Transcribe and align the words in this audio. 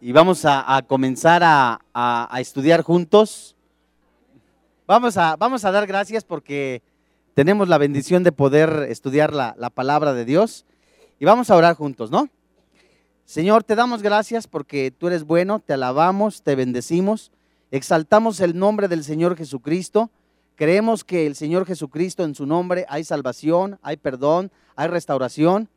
y 0.00 0.12
vamos 0.12 0.44
a, 0.44 0.82
comenzar 0.86 1.42
a, 1.44 2.28
estudiar 2.38 2.82
juntos. 2.82 3.54
Vamos 4.86 5.16
a, 5.16 5.36
dar 5.70 5.86
gracias 5.86 6.24
porque 6.24 6.82
tenemos 7.34 7.68
la 7.68 7.78
bendición 7.78 8.22
de 8.22 8.32
poder 8.32 8.86
estudiar 8.88 9.34
la, 9.34 9.54
la 9.58 9.70
palabra 9.70 10.14
de 10.14 10.24
Dios 10.24 10.64
y 11.18 11.26
vamos 11.26 11.50
a 11.50 11.56
orar 11.56 11.76
juntos, 11.76 12.10
¿no? 12.10 12.28
Señor, 13.26 13.62
te 13.62 13.76
damos 13.76 14.02
gracias 14.02 14.48
porque 14.48 14.90
tú 14.90 15.06
eres 15.06 15.24
bueno, 15.24 15.60
te 15.60 15.74
alabamos, 15.74 16.42
te 16.42 16.56
bendecimos, 16.56 17.30
exaltamos 17.70 18.40
el 18.40 18.58
nombre 18.58 18.88
del 18.88 19.04
Señor 19.04 19.36
Jesucristo. 19.36 20.10
Creemos 20.56 21.04
que 21.04 21.26
el 21.26 21.36
Señor 21.36 21.66
Jesucristo 21.66 22.24
en 22.24 22.34
su 22.34 22.46
nombre 22.46 22.86
hay 22.88 23.04
salvación, 23.04 23.78
hay 23.82 23.96
perdón, 23.98 24.50
hay 24.74 24.88
restauración. 24.88 25.68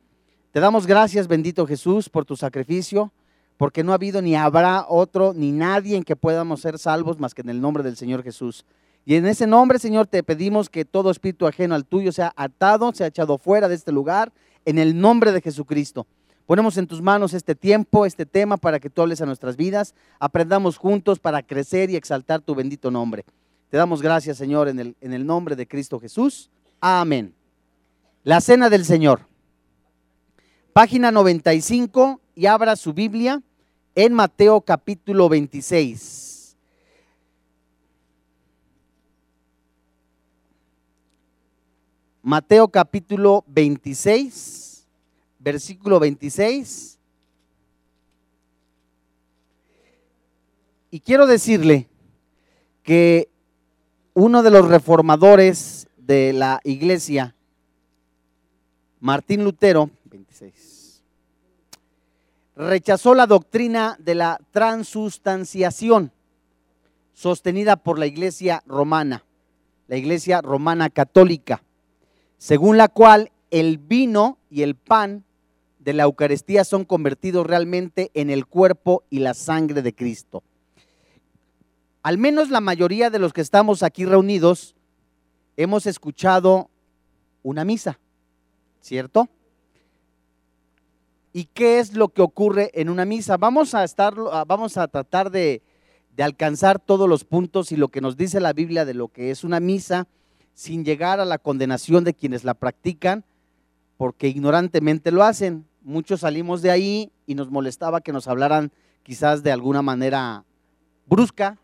Te 0.52 0.60
damos 0.60 0.88
gracias, 0.88 1.28
bendito 1.28 1.68
Jesús, 1.68 2.10
por 2.10 2.26
tu 2.26 2.36
sacrificio 2.36 3.12
porque 3.58 3.84
no 3.84 3.92
ha 3.92 3.96
habido 3.96 4.22
ni 4.22 4.36
habrá 4.36 4.86
otro, 4.88 5.34
ni 5.34 5.52
nadie 5.52 5.96
en 5.96 6.04
que 6.04 6.16
podamos 6.16 6.61
ser 6.61 6.80
salvos 6.80 7.20
más 7.20 7.34
que 7.34 7.42
en 7.42 7.50
el 7.50 7.61
nombre 7.61 7.84
del 7.84 7.96
Señor 7.96 8.24
Jesús. 8.24 8.66
Y 9.06 9.16
en 9.16 9.25
ese 9.25 9.48
nombre, 9.48 9.80
Señor, 9.80 10.07
te 10.07 10.24
pedimos 10.24 10.70
que 10.70 10.86
todo 10.86 11.11
espíritu 11.11 11.46
ajeno 11.46 11.75
al 11.75 11.86
tuyo 11.86 12.11
sea 12.11 12.34
atado, 12.36 12.94
sea 12.94 13.08
echado 13.08 13.38
fuera 13.38 13.68
de 13.68 13.75
este 13.75 13.92
lugar, 13.92 14.32
en 14.66 14.80
el 14.80 15.00
nombre 15.00 15.32
de 15.32 15.42
Jesucristo. 15.42 16.08
Ponemos 16.46 16.78
en 16.78 16.88
tus 16.88 17.02
manos 17.02 17.34
este 17.34 17.56
tiempo, 17.56 18.06
este 18.06 18.25
tema, 18.25 18.58
para 18.58 18.80
que 18.80 18.89
tú 18.89 19.02
hables 19.02 19.21
a 19.21 19.25
nuestras 19.25 19.56
vidas, 19.56 19.94
aprendamos 20.20 20.78
juntos 20.78 21.20
para 21.20 21.42
crecer 21.42 21.89
y 21.89 21.96
exaltar 21.96 22.42
tu 22.42 22.56
bendito 22.56 22.92
nombre. 22.92 23.25
Te 23.70 23.78
damos 23.78 24.02
gracias, 24.02 24.38
Señor, 24.38 24.68
en 24.68 24.80
el, 24.80 24.96
en 25.02 25.14
el 25.14 25.25
nombre 25.25 25.56
de 25.56 25.68
Cristo 25.68 26.00
Jesús. 26.00 26.50
Amén. 26.80 27.33
La 28.24 28.39
cena 28.39 28.70
del 28.70 28.86
Señor. 28.86 29.22
Página 30.74 31.11
95 31.11 32.20
y 32.36 32.45
abra 32.45 32.75
su 32.75 32.94
Biblia 32.94 33.42
en 33.95 34.14
Mateo 34.14 34.61
capítulo 34.61 35.30
26. 35.30 36.58
Mateo 42.21 42.69
capítulo 42.69 43.43
26, 43.47 44.88
versículo 45.39 45.99
26. 45.99 46.97
Y 50.89 50.99
quiero 51.02 51.27
decirle 51.27 51.89
que 52.83 53.30
uno 54.13 54.41
de 54.41 54.52
los 54.52 54.67
reformadores 54.67 55.88
de 55.97 56.33
la 56.33 56.61
iglesia, 56.63 57.36
Martín 58.99 59.43
Lutero, 59.43 59.89
26 60.05 60.72
rechazó 62.55 63.15
la 63.15 63.27
doctrina 63.27 63.97
de 63.99 64.15
la 64.15 64.39
transustanciación 64.51 66.11
sostenida 67.13 67.77
por 67.77 67.99
la 67.99 68.05
iglesia 68.05 68.63
romana, 68.65 69.23
la 69.87 69.97
iglesia 69.97 70.41
romana 70.41 70.89
católica, 70.89 71.63
según 72.37 72.77
la 72.77 72.87
cual 72.87 73.31
el 73.51 73.77
vino 73.77 74.37
y 74.49 74.63
el 74.63 74.75
pan 74.75 75.23
de 75.79 75.93
la 75.93 76.03
Eucaristía 76.03 76.63
son 76.63 76.85
convertidos 76.85 77.45
realmente 77.45 78.09
en 78.13 78.29
el 78.29 78.45
cuerpo 78.45 79.03
y 79.09 79.19
la 79.19 79.33
sangre 79.33 79.81
de 79.81 79.93
Cristo. 79.93 80.43
Al 82.01 82.17
menos 82.17 82.49
la 82.49 82.61
mayoría 82.61 83.09
de 83.09 83.19
los 83.19 83.33
que 83.33 83.41
estamos 83.41 83.83
aquí 83.83 84.05
reunidos 84.05 84.75
hemos 85.55 85.85
escuchado 85.85 86.69
una 87.43 87.63
misa, 87.63 87.99
¿cierto? 88.81 89.29
¿Y 91.36 91.45
qué 91.45 91.80
es 91.80 91.95
lo 91.95 92.09
que 92.09 92.22
ocurre 92.22 92.70
en 92.76 92.89
una 92.89 93.06
misa? 93.06 93.38
Vamos 93.38 93.73
a, 93.73 93.84
estar, 93.84 94.14
ah, 94.31 94.45
vamos 94.48 94.78
a 94.78 94.88
tratar 94.88 95.31
de, 95.31 95.64
alcanzar 96.20 96.78
todos 96.78 97.09
los 97.09 97.26
puntos 97.26 97.72
y 97.72 97.76
lo 97.76 97.88
que 97.88 98.00
nos 98.00 98.16
dice 98.16 98.39
la 98.39 98.53
Biblia 98.53 98.86
de 98.86 98.94
lo 98.94 99.08
que 99.08 99.31
es 99.31 99.44
una 99.44 99.59
misa 99.59 100.08
sin 100.54 100.86
llegar 100.86 101.20
a 101.20 101.26
la 101.26 101.39
condenación 101.39 102.04
de 102.04 102.14
quienes 102.14 102.43
la 102.43 102.54
practican 102.54 103.26
porque 103.98 104.27
ignorantemente 104.27 105.11
lo 105.11 105.23
hacen. 105.23 105.66
Muchos 105.82 106.20
salimos 106.20 106.61
de 106.61 106.70
ahí 106.70 107.11
y 107.26 107.33
nos 107.33 107.49
molestaba 107.49 108.02
que 108.02 108.14
nos 108.14 108.27
hablaran 108.27 108.72
quizás 109.02 109.42
de 109.42 109.52
alguna 109.52 109.82
manera 109.82 110.45
brusca 111.08 111.58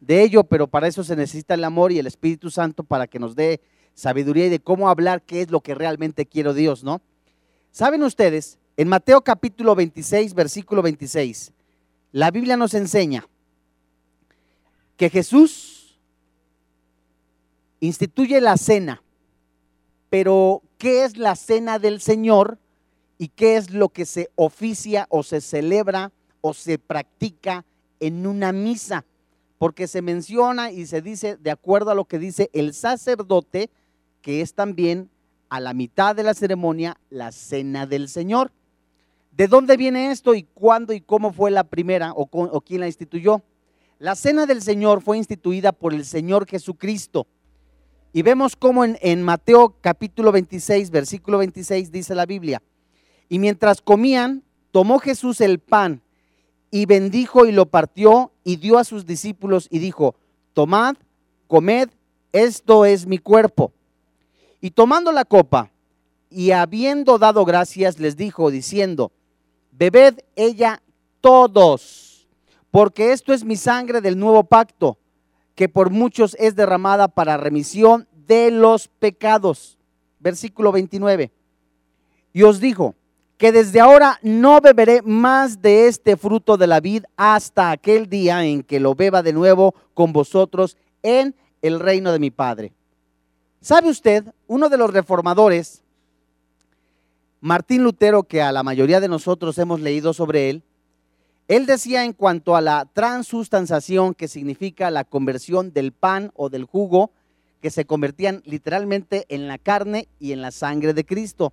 de 0.00 0.24
ello, 0.24 0.42
pero 0.42 0.66
para 0.66 0.88
eso 0.88 1.04
se 1.04 1.14
necesita 1.14 1.54
el 1.54 1.62
amor 1.62 1.92
y 1.92 2.00
el 2.00 2.08
Espíritu 2.08 2.50
Santo 2.50 2.82
para 2.82 3.06
que 3.06 3.20
nos 3.20 3.36
dé 3.36 3.60
sabiduría 3.94 4.46
y 4.46 4.50
de 4.50 4.58
cómo 4.58 4.88
hablar 4.88 5.22
qué 5.22 5.42
es 5.42 5.52
lo 5.52 5.60
que 5.60 5.76
realmente 5.76 6.26
quiero 6.26 6.52
Dios, 6.52 6.82
¿no? 6.82 7.00
¿Saben 7.70 8.02
ustedes 8.02 8.58
en 8.76 8.88
Mateo 8.88 9.22
capítulo 9.22 9.74
26, 9.74 10.34
versículo 10.34 10.82
26, 10.82 11.52
la 12.12 12.30
Biblia 12.30 12.56
nos 12.56 12.74
enseña 12.74 13.26
que 14.96 15.10
Jesús 15.10 15.98
instituye 17.80 18.40
la 18.40 18.56
cena, 18.56 19.02
pero 20.08 20.62
¿qué 20.78 21.04
es 21.04 21.16
la 21.16 21.36
cena 21.36 21.78
del 21.78 22.00
Señor 22.00 22.58
y 23.18 23.28
qué 23.28 23.56
es 23.56 23.70
lo 23.70 23.88
que 23.88 24.06
se 24.06 24.30
oficia 24.36 25.06
o 25.10 25.22
se 25.22 25.40
celebra 25.40 26.12
o 26.40 26.54
se 26.54 26.78
practica 26.78 27.64
en 28.00 28.26
una 28.26 28.52
misa? 28.52 29.04
Porque 29.58 29.86
se 29.86 30.02
menciona 30.02 30.70
y 30.72 30.86
se 30.86 31.02
dice, 31.02 31.36
de 31.36 31.50
acuerdo 31.50 31.90
a 31.90 31.94
lo 31.94 32.04
que 32.04 32.18
dice 32.18 32.50
el 32.52 32.74
sacerdote, 32.74 33.70
que 34.22 34.40
es 34.40 34.54
también 34.54 35.10
a 35.48 35.60
la 35.60 35.74
mitad 35.74 36.16
de 36.16 36.22
la 36.22 36.34
ceremonia 36.34 36.98
la 37.10 37.32
cena 37.32 37.86
del 37.86 38.08
Señor. 38.08 38.52
¿De 39.32 39.48
dónde 39.48 39.78
viene 39.78 40.10
esto 40.10 40.34
y 40.34 40.42
cuándo 40.42 40.92
y 40.92 41.00
cómo 41.00 41.32
fue 41.32 41.50
la 41.50 41.64
primera 41.64 42.12
o, 42.14 42.60
quién 42.60 42.80
la 42.80 42.86
instituyó? 42.86 43.42
La 43.98 44.14
cena 44.14 44.44
del 44.44 44.60
Señor 44.60 45.00
fue 45.00 45.16
instituida 45.16 45.72
por 45.72 45.94
el 45.94 46.04
Señor 46.04 46.46
Jesucristo. 46.46 47.26
Y 48.12 48.20
vemos 48.20 48.56
cómo 48.56 48.84
en, 48.84 48.98
en, 49.00 49.22
Mateo 49.22 49.76
capítulo 49.80 50.32
26, 50.32 50.90
versículo 50.90 51.38
26 51.38 51.90
dice 51.90 52.14
la 52.14 52.26
Biblia. 52.26 52.62
Y 53.30 53.38
mientras 53.38 53.80
comían, 53.80 54.42
tomó 54.70 54.98
Jesús 54.98 55.40
el 55.40 55.60
pan 55.60 56.02
y 56.70 56.84
bendijo 56.84 57.46
y 57.46 57.52
lo 57.52 57.64
partió 57.66 58.32
y 58.44 58.56
dio 58.56 58.76
a 58.76 58.84
sus 58.84 59.06
discípulos 59.06 59.66
y 59.70 59.78
dijo, 59.78 60.14
tomad, 60.52 60.96
comed, 61.46 61.88
esto 62.32 62.84
es 62.84 63.06
mi 63.06 63.16
cuerpo. 63.16 63.72
Y 64.60 64.72
tomando 64.72 65.10
la 65.10 65.24
copa 65.24 65.70
y 66.28 66.50
habiendo 66.50 67.18
dado 67.18 67.46
gracias, 67.46 67.98
les 67.98 68.16
dijo 68.16 68.50
diciendo, 68.50 69.10
bebed 69.90 70.20
ella 70.36 70.80
todos, 71.20 72.28
porque 72.70 73.10
esto 73.12 73.32
es 73.32 73.44
mi 73.44 73.56
sangre 73.56 74.00
del 74.00 74.16
nuevo 74.16 74.44
pacto, 74.44 74.96
que 75.56 75.68
por 75.68 75.90
muchos 75.90 76.36
es 76.38 76.54
derramada 76.54 77.08
para 77.08 77.36
remisión 77.36 78.06
de 78.28 78.52
los 78.52 78.86
pecados. 78.86 79.78
Versículo 80.20 80.70
29. 80.70 81.32
Y 82.32 82.42
os 82.44 82.60
dijo 82.60 82.94
que 83.36 83.50
desde 83.50 83.80
ahora 83.80 84.20
no 84.22 84.60
beberé 84.60 85.02
más 85.02 85.60
de 85.60 85.88
este 85.88 86.16
fruto 86.16 86.56
de 86.56 86.68
la 86.68 86.78
vid 86.78 87.02
hasta 87.16 87.72
aquel 87.72 88.08
día 88.08 88.44
en 88.44 88.62
que 88.62 88.78
lo 88.78 88.94
beba 88.94 89.24
de 89.24 89.32
nuevo 89.32 89.74
con 89.94 90.12
vosotros 90.12 90.76
en 91.02 91.34
el 91.60 91.80
reino 91.80 92.12
de 92.12 92.20
mi 92.20 92.30
Padre. 92.30 92.72
¿Sabe 93.60 93.90
usted? 93.90 94.24
Uno 94.46 94.68
de 94.68 94.76
los 94.76 94.92
reformadores 94.92 95.82
Martín 97.44 97.82
Lutero, 97.82 98.22
que 98.22 98.40
a 98.40 98.52
la 98.52 98.62
mayoría 98.62 99.00
de 99.00 99.08
nosotros 99.08 99.58
hemos 99.58 99.80
leído 99.80 100.14
sobre 100.14 100.48
él, 100.48 100.62
él 101.48 101.66
decía 101.66 102.04
en 102.04 102.12
cuanto 102.12 102.54
a 102.54 102.60
la 102.60 102.88
transustanciación, 102.92 104.14
que 104.14 104.28
significa 104.28 104.92
la 104.92 105.02
conversión 105.02 105.72
del 105.72 105.90
pan 105.90 106.30
o 106.36 106.50
del 106.50 106.62
jugo, 106.62 107.10
que 107.60 107.70
se 107.70 107.84
convertían 107.84 108.42
literalmente 108.44 109.26
en 109.28 109.48
la 109.48 109.58
carne 109.58 110.06
y 110.20 110.30
en 110.30 110.40
la 110.40 110.52
sangre 110.52 110.94
de 110.94 111.04
Cristo. 111.04 111.52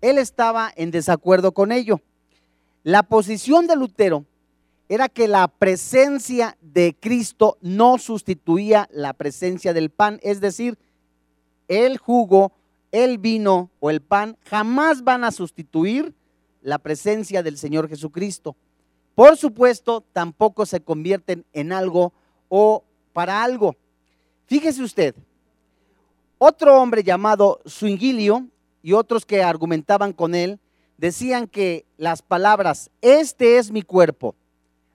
Él 0.00 0.16
estaba 0.16 0.72
en 0.76 0.90
desacuerdo 0.90 1.52
con 1.52 1.72
ello. 1.72 2.00
La 2.82 3.02
posición 3.02 3.66
de 3.66 3.76
Lutero 3.76 4.24
era 4.88 5.10
que 5.10 5.28
la 5.28 5.46
presencia 5.46 6.56
de 6.62 6.96
Cristo 6.98 7.58
no 7.60 7.98
sustituía 7.98 8.88
la 8.90 9.12
presencia 9.12 9.74
del 9.74 9.90
pan, 9.90 10.20
es 10.22 10.40
decir, 10.40 10.78
el 11.68 11.98
jugo 11.98 12.52
el 12.92 13.18
vino 13.18 13.70
o 13.80 13.90
el 13.90 14.00
pan 14.00 14.36
jamás 14.44 15.02
van 15.02 15.24
a 15.24 15.32
sustituir 15.32 16.14
la 16.60 16.78
presencia 16.78 17.42
del 17.42 17.58
Señor 17.58 17.88
Jesucristo. 17.88 18.54
Por 19.14 19.36
supuesto, 19.36 20.04
tampoco 20.12 20.64
se 20.64 20.80
convierten 20.80 21.44
en 21.52 21.72
algo 21.72 22.12
o 22.48 22.84
para 23.12 23.42
algo. 23.42 23.76
Fíjese 24.46 24.82
usted, 24.82 25.14
otro 26.38 26.80
hombre 26.80 27.02
llamado 27.02 27.60
Swingilio 27.66 28.46
y 28.82 28.92
otros 28.92 29.24
que 29.24 29.42
argumentaban 29.42 30.12
con 30.12 30.34
él 30.34 30.58
decían 30.98 31.46
que 31.46 31.84
las 31.96 32.22
palabras, 32.22 32.90
este 33.00 33.58
es 33.58 33.70
mi 33.70 33.82
cuerpo, 33.82 34.34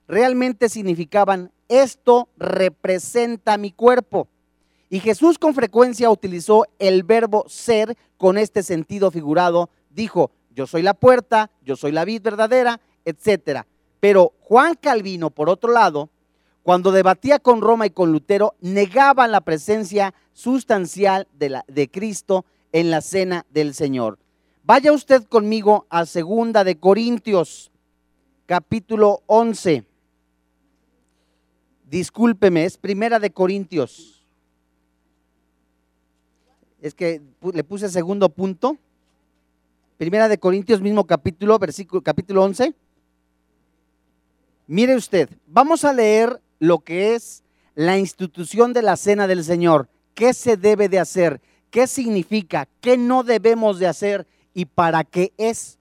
realmente 0.06 0.68
significaban, 0.68 1.50
esto 1.68 2.28
representa 2.36 3.58
mi 3.58 3.72
cuerpo. 3.72 4.28
Y 4.90 5.00
Jesús 5.00 5.38
con 5.38 5.54
frecuencia 5.54 6.10
utilizó 6.10 6.64
el 6.78 7.02
verbo 7.02 7.44
ser 7.48 7.96
con 8.16 8.38
este 8.38 8.62
sentido 8.62 9.10
figurado. 9.10 9.68
Dijo, 9.90 10.30
yo 10.54 10.66
soy 10.66 10.82
la 10.82 10.94
puerta, 10.94 11.50
yo 11.62 11.76
soy 11.76 11.92
la 11.92 12.04
vid 12.04 12.22
verdadera, 12.22 12.80
etc. 13.04 13.62
Pero 14.00 14.32
Juan 14.40 14.74
Calvino, 14.74 15.30
por 15.30 15.50
otro 15.50 15.72
lado, 15.72 16.08
cuando 16.62 16.90
debatía 16.90 17.38
con 17.38 17.60
Roma 17.60 17.86
y 17.86 17.90
con 17.90 18.12
Lutero, 18.12 18.54
negaba 18.60 19.28
la 19.28 19.42
presencia 19.42 20.14
sustancial 20.32 21.26
de, 21.34 21.60
de 21.66 21.88
Cristo 21.90 22.44
en 22.72 22.90
la 22.90 23.00
cena 23.00 23.44
del 23.50 23.74
Señor. 23.74 24.18
Vaya 24.64 24.92
usted 24.92 25.24
conmigo 25.24 25.86
a 25.88 26.06
segunda 26.06 26.64
de 26.64 26.76
Corintios, 26.76 27.70
capítulo 28.46 29.22
11. 29.26 29.84
Discúlpeme, 31.84 32.64
es 32.64 32.76
primera 32.76 33.18
de 33.18 33.30
Corintios. 33.30 34.17
Es 36.80 36.94
que 36.94 37.20
le 37.52 37.64
puse 37.64 37.88
segundo 37.88 38.28
punto. 38.28 38.76
Primera 39.96 40.28
de 40.28 40.38
Corintios, 40.38 40.80
mismo 40.80 41.04
capítulo, 41.04 41.58
versículo, 41.58 42.02
capítulo 42.02 42.44
11. 42.44 42.72
Mire 44.68 44.94
usted, 44.94 45.28
vamos 45.46 45.84
a 45.84 45.92
leer 45.92 46.40
lo 46.60 46.78
que 46.80 47.14
es 47.14 47.42
la 47.74 47.98
institución 47.98 48.72
de 48.72 48.82
la 48.82 48.96
cena 48.96 49.26
del 49.26 49.42
Señor. 49.42 49.88
¿Qué 50.14 50.34
se 50.34 50.56
debe 50.56 50.88
de 50.88 50.98
hacer? 50.98 51.40
¿Qué 51.70 51.86
significa? 51.86 52.68
¿Qué 52.80 52.96
no 52.96 53.22
debemos 53.22 53.78
de 53.78 53.86
hacer? 53.86 54.26
¿Y 54.54 54.66
para 54.66 55.04
qué 55.04 55.32
es? 55.36 55.78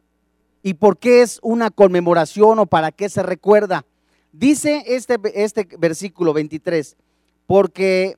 ¿Y 0.63 0.75
por 0.75 0.97
qué 0.97 1.21
es 1.21 1.39
una 1.41 1.69
conmemoración 1.69 2.59
o 2.59 2.65
para 2.65 2.91
qué 2.91 3.09
se 3.09 3.23
recuerda? 3.23 3.85
Dice 4.31 4.83
este, 4.87 5.17
este 5.33 5.67
versículo 5.79 6.33
23, 6.33 6.95
porque, 7.45 8.17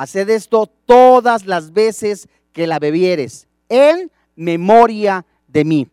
Haced 0.00 0.30
esto 0.30 0.66
todas 0.86 1.44
las 1.44 1.74
veces 1.74 2.26
que 2.54 2.66
la 2.66 2.78
bebieres, 2.78 3.48
en 3.68 4.10
memoria 4.34 5.26
de 5.46 5.66
mí. 5.66 5.88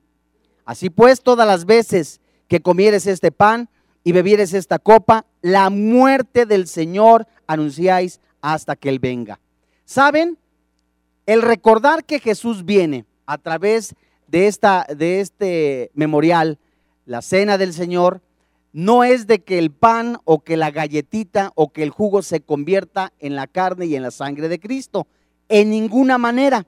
Así 0.64 0.90
pues, 0.90 1.20
todas 1.20 1.46
las 1.46 1.66
veces 1.66 2.22
que 2.48 2.62
comieres 2.62 3.06
este 3.06 3.34
pan 3.34 3.68
y 4.06 4.14
bebieres 4.14 4.54
esta 4.54 4.80
copa, 4.80 5.26
la 5.42 5.70
muerte 5.70 6.46
del 6.46 6.68
Señor 6.68 7.28
anunciáis 7.48 8.22
hasta 8.40 8.78
que 8.78 8.88
Él 8.88 9.00
venga. 9.00 9.42
¿Saben? 9.84 10.38
El 11.26 11.42
recordar 11.42 12.06
que 12.06 12.22
Jesús 12.22 12.64
viene 12.64 13.04
a 13.26 13.38
través 13.38 13.94
de, 14.30 14.48
esta, 14.48 14.88
de 14.88 15.20
este 15.20 15.92
memorial 15.94 16.60
la 17.06 17.22
cena 17.22 17.58
del 17.58 17.74
Señor, 17.74 18.22
no 18.74 19.04
es 19.04 19.28
de 19.28 19.44
que 19.44 19.58
el 19.58 19.72
pan 19.72 20.18
o 20.24 20.44
que 20.44 20.58
la 20.58 20.72
galletita 20.72 21.52
o 21.56 21.72
que 21.72 21.84
el 21.84 21.90
jugo 21.90 22.22
se 22.22 22.42
convierta 22.42 23.14
en 23.20 23.36
la 23.36 23.48
carne 23.48 23.86
y 23.86 23.96
en 23.96 24.04
la 24.04 24.12
sangre 24.12 24.50
de 24.50 24.60
Cristo. 24.60 25.08
En 25.50 25.70
ninguna 25.70 26.18
manera. 26.18 26.66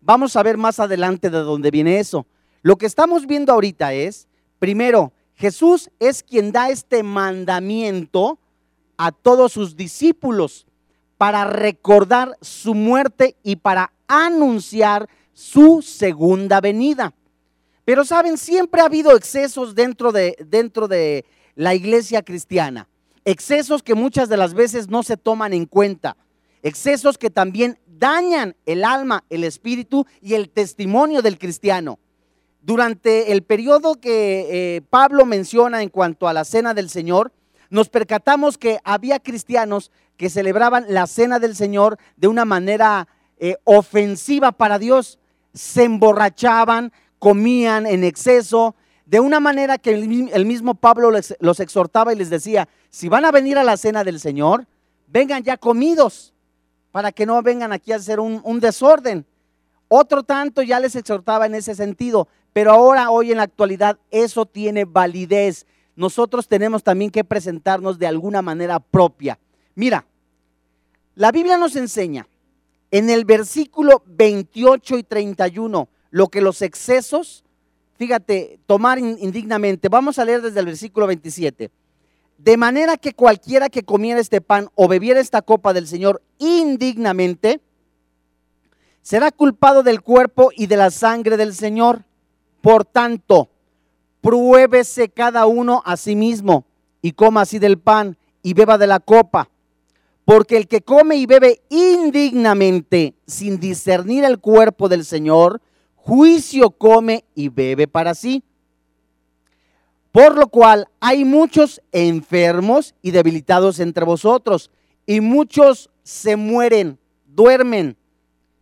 Vamos 0.00 0.36
a 0.36 0.42
ver 0.42 0.56
más 0.56 0.80
adelante 0.80 1.28
de 1.28 1.38
dónde 1.38 1.70
viene 1.70 1.98
eso. 1.98 2.26
Lo 2.62 2.76
que 2.76 2.86
estamos 2.86 3.26
viendo 3.26 3.52
ahorita 3.52 3.92
es, 3.92 4.28
primero, 4.58 5.12
Jesús 5.34 5.90
es 5.98 6.22
quien 6.22 6.52
da 6.52 6.70
este 6.70 7.02
mandamiento 7.02 8.38
a 8.96 9.12
todos 9.12 9.52
sus 9.52 9.76
discípulos 9.76 10.66
para 11.16 11.44
recordar 11.44 12.36
su 12.40 12.74
muerte 12.74 13.36
y 13.42 13.56
para 13.56 13.92
anunciar 14.08 15.08
su 15.32 15.82
segunda 15.82 16.60
venida. 16.60 17.14
Pero 17.84 18.04
saben, 18.04 18.38
siempre 18.38 18.80
ha 18.80 18.86
habido 18.86 19.16
excesos 19.16 19.74
dentro 19.74 20.12
de, 20.12 20.36
dentro 20.46 20.88
de 20.88 21.24
la 21.54 21.74
iglesia 21.74 22.22
cristiana. 22.22 22.88
Excesos 23.24 23.82
que 23.82 23.94
muchas 23.94 24.28
de 24.28 24.36
las 24.36 24.54
veces 24.54 24.88
no 24.88 25.02
se 25.02 25.16
toman 25.16 25.52
en 25.52 25.66
cuenta. 25.66 26.16
Excesos 26.62 27.18
que 27.18 27.30
también 27.30 27.78
dañan 27.86 28.56
el 28.66 28.84
alma, 28.84 29.24
el 29.30 29.44
espíritu 29.44 30.06
y 30.20 30.34
el 30.34 30.48
testimonio 30.48 31.22
del 31.22 31.38
cristiano. 31.38 31.98
Durante 32.62 33.32
el 33.32 33.42
periodo 33.42 34.00
que 34.00 34.76
eh, 34.76 34.82
Pablo 34.82 35.24
menciona 35.24 35.82
en 35.82 35.88
cuanto 35.88 36.28
a 36.28 36.32
la 36.32 36.44
cena 36.44 36.74
del 36.74 36.90
Señor, 36.90 37.32
nos 37.70 37.88
percatamos 37.88 38.58
que 38.58 38.78
había 38.84 39.20
cristianos 39.20 39.92
que 40.16 40.28
celebraban 40.28 40.86
la 40.88 41.06
cena 41.06 41.38
del 41.38 41.56
Señor 41.56 41.98
de 42.16 42.28
una 42.28 42.44
manera 42.44 43.08
eh, 43.38 43.56
ofensiva 43.64 44.52
para 44.52 44.78
Dios. 44.78 45.18
Se 45.54 45.84
emborrachaban, 45.84 46.92
comían 47.18 47.86
en 47.86 48.04
exceso, 48.04 48.74
de 49.10 49.18
una 49.18 49.40
manera 49.40 49.76
que 49.76 49.90
el 49.90 50.46
mismo 50.46 50.76
Pablo 50.76 51.10
los 51.10 51.58
exhortaba 51.58 52.12
y 52.12 52.16
les 52.16 52.30
decía, 52.30 52.68
si 52.90 53.08
van 53.08 53.24
a 53.24 53.32
venir 53.32 53.58
a 53.58 53.64
la 53.64 53.76
cena 53.76 54.04
del 54.04 54.20
Señor, 54.20 54.68
vengan 55.08 55.42
ya 55.42 55.56
comidos, 55.56 56.32
para 56.92 57.10
que 57.10 57.26
no 57.26 57.42
vengan 57.42 57.72
aquí 57.72 57.90
a 57.90 57.96
hacer 57.96 58.20
un, 58.20 58.40
un 58.44 58.60
desorden. 58.60 59.26
Otro 59.88 60.22
tanto 60.22 60.62
ya 60.62 60.78
les 60.78 60.94
exhortaba 60.94 61.46
en 61.46 61.56
ese 61.56 61.74
sentido, 61.74 62.28
pero 62.52 62.70
ahora, 62.70 63.10
hoy 63.10 63.32
en 63.32 63.38
la 63.38 63.42
actualidad, 63.42 63.98
eso 64.12 64.46
tiene 64.46 64.84
validez. 64.84 65.66
Nosotros 65.96 66.46
tenemos 66.46 66.84
también 66.84 67.10
que 67.10 67.24
presentarnos 67.24 67.98
de 67.98 68.06
alguna 68.06 68.42
manera 68.42 68.78
propia. 68.78 69.40
Mira, 69.74 70.06
la 71.16 71.32
Biblia 71.32 71.58
nos 71.58 71.74
enseña 71.74 72.28
en 72.92 73.10
el 73.10 73.24
versículo 73.24 74.04
28 74.06 74.98
y 74.98 75.02
31, 75.02 75.88
lo 76.10 76.28
que 76.28 76.40
los 76.40 76.62
excesos, 76.62 77.42
fíjate, 78.00 78.58
tomar 78.64 78.98
indignamente. 78.98 79.90
Vamos 79.90 80.18
a 80.18 80.24
leer 80.24 80.40
desde 80.40 80.58
el 80.60 80.64
versículo 80.64 81.06
27. 81.06 81.70
De 82.38 82.56
manera 82.56 82.96
que 82.96 83.12
cualquiera 83.12 83.68
que 83.68 83.82
comiera 83.82 84.18
este 84.18 84.40
pan 84.40 84.70
o 84.74 84.88
bebiera 84.88 85.20
esta 85.20 85.42
copa 85.42 85.74
del 85.74 85.86
Señor 85.86 86.22
indignamente, 86.38 87.60
será 89.02 89.30
culpado 89.30 89.82
del 89.82 90.00
cuerpo 90.00 90.48
y 90.56 90.66
de 90.66 90.78
la 90.78 90.90
sangre 90.90 91.36
del 91.36 91.54
Señor. 91.54 92.04
Por 92.62 92.86
tanto, 92.86 93.50
pruébese 94.22 95.10
cada 95.10 95.44
uno 95.44 95.82
a 95.84 95.98
sí 95.98 96.16
mismo 96.16 96.64
y 97.02 97.12
coma 97.12 97.42
así 97.42 97.58
del 97.58 97.78
pan 97.78 98.16
y 98.42 98.54
beba 98.54 98.78
de 98.78 98.86
la 98.86 99.00
copa. 99.00 99.50
Porque 100.24 100.56
el 100.56 100.68
que 100.68 100.80
come 100.80 101.16
y 101.16 101.26
bebe 101.26 101.60
indignamente 101.68 103.12
sin 103.26 103.60
discernir 103.60 104.24
el 104.24 104.38
cuerpo 104.38 104.88
del 104.88 105.04
Señor, 105.04 105.60
juicio 106.02 106.70
come 106.70 107.24
y 107.34 107.48
bebe 107.48 107.86
para 107.86 108.14
sí. 108.14 108.42
Por 110.12 110.36
lo 110.36 110.48
cual 110.48 110.88
hay 110.98 111.24
muchos 111.24 111.80
enfermos 111.92 112.94
y 113.00 113.12
debilitados 113.12 113.78
entre 113.78 114.04
vosotros, 114.04 114.70
y 115.06 115.20
muchos 115.20 115.90
se 116.02 116.36
mueren, 116.36 116.98
duermen. 117.26 117.96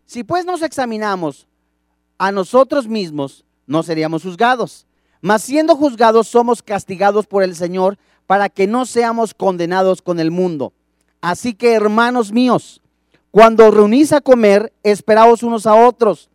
Si 0.05 0.23
pues 0.23 0.45
nos 0.45 0.61
examinamos 0.61 1.47
a 2.17 2.31
nosotros 2.31 2.87
mismos, 2.87 3.45
no 3.65 3.83
seríamos 3.83 4.23
juzgados. 4.23 4.85
Mas 5.21 5.41
siendo 5.41 5.75
juzgados 5.75 6.27
somos 6.27 6.61
castigados 6.61 7.27
por 7.27 7.43
el 7.43 7.55
Señor 7.55 7.97
para 8.27 8.49
que 8.49 8.67
no 8.67 8.85
seamos 8.85 9.33
condenados 9.33 10.01
con 10.01 10.19
el 10.19 10.31
mundo. 10.31 10.73
Así 11.21 11.53
que 11.53 11.73
hermanos 11.73 12.31
míos, 12.31 12.81
cuando 13.31 13.69
reunís 13.71 14.13
a 14.13 14.21
comer, 14.21 14.71
esperaos 14.83 15.43
unos 15.43 15.65
a 15.65 15.75
otros. 15.75 16.29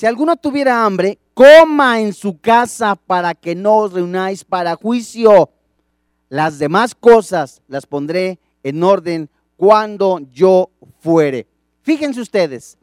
Si 0.00 0.06
alguno 0.06 0.34
tuviera 0.34 0.86
hambre, 0.86 1.18
coma 1.34 2.00
en 2.00 2.14
su 2.14 2.38
casa 2.40 2.96
para 2.96 3.34
que 3.34 3.54
no 3.54 3.76
os 3.76 3.92
reunáis 3.92 4.44
para 4.44 4.74
juicio. 4.74 5.50
Las 6.30 6.58
demás 6.58 6.94
cosas 6.94 7.60
las 7.68 7.84
pondré 7.84 8.38
en 8.62 8.82
orden 8.82 9.28
cuando 9.58 10.20
yo 10.32 10.70
fuere. 11.00 11.46
Fíjense 11.82 12.18
ustedes, 12.18 12.78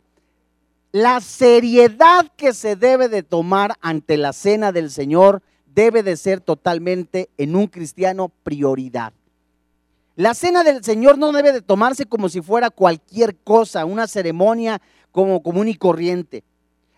la 0.91 1.19
seriedad 1.19 2.31
que 2.35 2.53
se 2.53 2.75
debe 2.75 3.09
de 3.09 3.23
tomar 3.23 3.73
ante 3.81 4.15
la 4.15 4.31
cena 4.31 4.71
del 4.71 4.91
Señor 4.91 5.41
debe 5.73 6.03
de 6.03 6.17
ser 6.17 6.39
totalmente 6.39 7.31
en 7.39 7.55
un 7.55 7.65
cristiano 7.65 8.31
prioridad. 8.43 9.11
La 10.15 10.35
cena 10.35 10.63
del 10.63 10.83
Señor 10.83 11.17
no 11.17 11.31
debe 11.31 11.51
de 11.51 11.63
tomarse 11.63 12.05
como 12.05 12.29
si 12.29 12.41
fuera 12.41 12.69
cualquier 12.69 13.35
cosa, 13.37 13.85
una 13.85 14.05
ceremonia 14.05 14.79
como 15.11 15.41
común 15.41 15.67
y 15.67 15.73
corriente. 15.73 16.43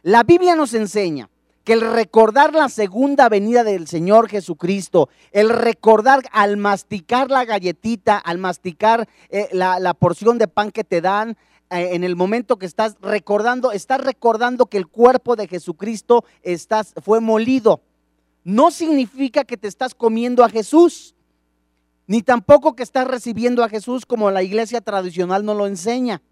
La 0.03 0.24
Biblia 0.24 0.56
nos 0.56 0.74
enseña 0.74 1.29
que 1.63 1.74
el 1.74 1.82
recordar 1.82 2.53
la 2.53 2.70
segunda 2.70 3.27
venida 3.29 3.63
del 3.63 3.88
Señor 3.88 4.29
Jesucristo, 4.29 5.10
el 5.32 5.50
recordar 5.50 6.24
al 6.32 6.58
masticar 6.58 7.29
la 7.29 7.46
galletita, 7.46 8.18
al 8.18 8.38
masticar 8.38 9.08
eh, 9.29 9.50
la, 9.51 9.94
porción 9.94 10.38
de 10.38 10.48
pan 10.48 10.72
que 10.72 10.84
te 10.84 11.01
dan, 11.01 11.38
eh, 11.70 11.89
en 11.91 12.03
el 12.03 12.15
momento 12.15 12.58
que 12.58 12.65
estás 12.65 12.96
recordando, 13.01 13.72
estás 13.72 14.01
recordando 14.01 14.68
que 14.68 14.77
el 14.77 14.88
cuerpo 14.88 15.36
de 15.36 15.48
Jesucristo 15.48 16.24
estás, 16.41 16.94
fue 17.03 17.20
molido, 17.20 17.82
no 18.44 18.72
significa 18.72 19.44
que 19.44 19.58
te 19.58 19.68
estás 19.68 19.94
comiendo 19.94 20.44
a 20.44 20.50
Jesús, 20.50 21.13
ni 22.08 22.24
tampoco 22.24 22.75
que 22.75 22.84
estás 22.84 23.06
recibiendo 23.06 23.63
a 23.63 23.70
Jesús 23.70 24.06
como 24.06 24.32
la 24.32 24.41
iglesia 24.41 24.82
tradicional 24.82 25.46
no 25.46 25.53
lo 25.53 25.68
enseña. 25.68 26.24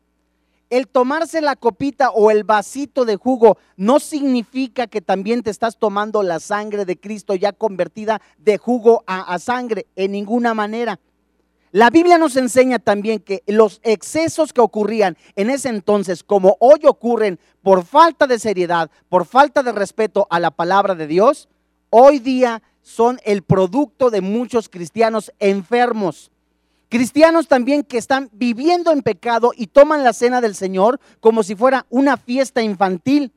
El 0.70 0.88
tomarse 0.88 1.42
la 1.42 1.56
copita 1.56 2.10
o 2.10 2.30
el 2.30 2.44
vasito 2.44 3.06
de 3.06 3.16
jugo 3.16 3.58
no 3.78 4.00
significa 4.00 4.88
que 4.88 5.02
también 5.02 5.42
te 5.42 5.50
estás 5.50 5.78
tomando 5.80 6.24
la 6.24 6.40
sangre 6.40 6.84
de 6.84 7.00
Cristo 7.00 7.36
ya 7.36 7.54
convertida 7.54 8.22
de 8.38 8.58
jugo 8.58 9.04
a, 9.08 9.34
a 9.34 9.40
sangre, 9.40 9.88
en 9.96 10.12
ninguna 10.12 10.54
manera. 10.54 11.00
La 11.72 11.90
Biblia 11.90 12.18
nos 12.18 12.36
enseña 12.38 12.80
también 12.80 13.20
que 13.20 13.44
los 13.46 13.80
excesos 13.84 14.52
que 14.52 14.62
ocurrían 14.62 15.18
en 15.36 15.50
ese 15.50 15.70
entonces, 15.70 16.24
como 16.24 16.58
hoy 16.60 16.80
ocurren 16.86 17.40
por 17.62 17.86
falta 17.86 18.26
de 18.26 18.40
seriedad, 18.40 18.90
por 19.10 19.26
falta 19.26 19.64
de 19.64 19.74
respeto 19.74 20.28
a 20.30 20.40
la 20.40 20.52
palabra 20.52 20.96
de 20.96 21.08
Dios, 21.08 21.50
hoy 21.90 22.20
día 22.20 22.62
son 22.82 23.20
el 23.26 23.42
producto 23.42 24.10
de 24.10 24.22
muchos 24.22 24.70
cristianos 24.70 25.34
enfermos. 25.40 26.32
Cristianos 26.90 27.48
también 27.50 27.84
que 27.84 27.98
están 27.98 28.30
viviendo 28.32 28.92
en 28.92 29.02
pecado 29.02 29.52
y 29.56 29.68
toman 29.68 30.04
la 30.04 30.14
cena 30.14 30.40
del 30.40 30.56
Señor 30.56 31.00
como 31.20 31.44
si 31.44 31.56
fuera 31.56 31.86
una 31.90 32.16
fiesta 32.16 32.62
infantil. 32.62 33.34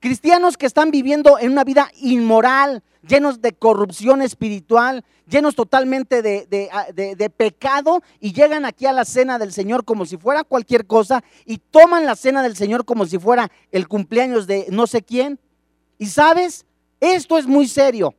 Cristianos 0.00 0.56
que 0.56 0.66
están 0.66 0.90
viviendo 0.90 1.38
en 1.38 1.52
una 1.52 1.62
vida 1.62 1.88
inmoral, 2.00 2.82
llenos 3.06 3.40
de 3.40 3.52
corrupción 3.52 4.20
espiritual, 4.20 5.04
llenos 5.28 5.54
totalmente 5.54 6.22
de, 6.22 7.32
pecado 7.36 8.02
y 8.18 8.32
llegan 8.32 8.64
aquí 8.64 8.86
a 8.86 8.92
la 8.92 9.04
cena 9.04 9.38
del 9.38 9.52
Señor 9.52 9.84
como 9.84 10.04
si 10.04 10.16
fuera 10.16 10.42
cualquier 10.42 10.86
cosa 10.86 11.22
y 11.46 11.58
toman 11.58 12.04
la 12.04 12.16
cena 12.16 12.42
del 12.42 12.56
Señor 12.56 12.84
como 12.84 13.06
si 13.06 13.18
fuera 13.18 13.52
el 13.70 13.86
cumpleaños 13.86 14.48
de 14.48 14.66
no 14.70 14.88
sé 14.88 15.02
quién. 15.02 15.38
Y 15.98 16.06
sabes, 16.06 16.66
esto 16.98 17.38
es 17.38 17.46
muy 17.46 17.68
serio. 17.68 18.16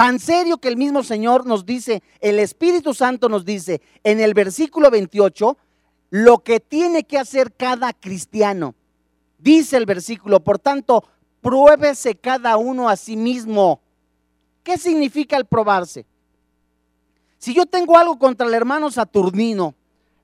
Tan 0.00 0.18
serio 0.18 0.56
que 0.56 0.68
el 0.68 0.78
mismo 0.78 1.02
Señor 1.02 1.44
nos 1.44 1.66
dice, 1.66 2.02
el 2.20 2.38
Espíritu 2.38 2.94
Santo 2.94 3.28
nos 3.28 3.44
dice 3.44 3.82
en 4.02 4.18
el 4.18 4.32
versículo 4.32 4.90
28, 4.90 5.58
lo 6.08 6.38
que 6.38 6.58
tiene 6.58 7.04
que 7.04 7.18
hacer 7.18 7.52
cada 7.52 7.92
cristiano. 7.92 8.74
Dice 9.36 9.76
el 9.76 9.84
versículo, 9.84 10.40
por 10.40 10.58
tanto, 10.58 11.04
pruébese 11.42 12.14
cada 12.14 12.56
uno 12.56 12.88
a 12.88 12.96
sí 12.96 13.14
mismo 13.14 13.82
¿Qué 14.62 14.78
significa 14.78 15.36
el 15.36 15.44
probarse? 15.44 16.06
Si 17.36 17.52
yo 17.52 17.66
tengo 17.66 17.98
algo 17.98 18.18
contra 18.18 18.46
el 18.46 18.54
hermano 18.54 18.90
Saturnino, 18.90 19.74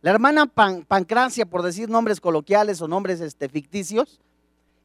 la 0.01 0.11
hermana 0.11 0.47
Pancracia, 0.47 1.45
por 1.45 1.63
decir 1.63 1.91
nombres 1.91 2.19
coloquiales 2.19 2.81
o 2.81 2.89
nombres 2.89 3.21
este, 3.21 3.51
ficticios, 3.51 4.21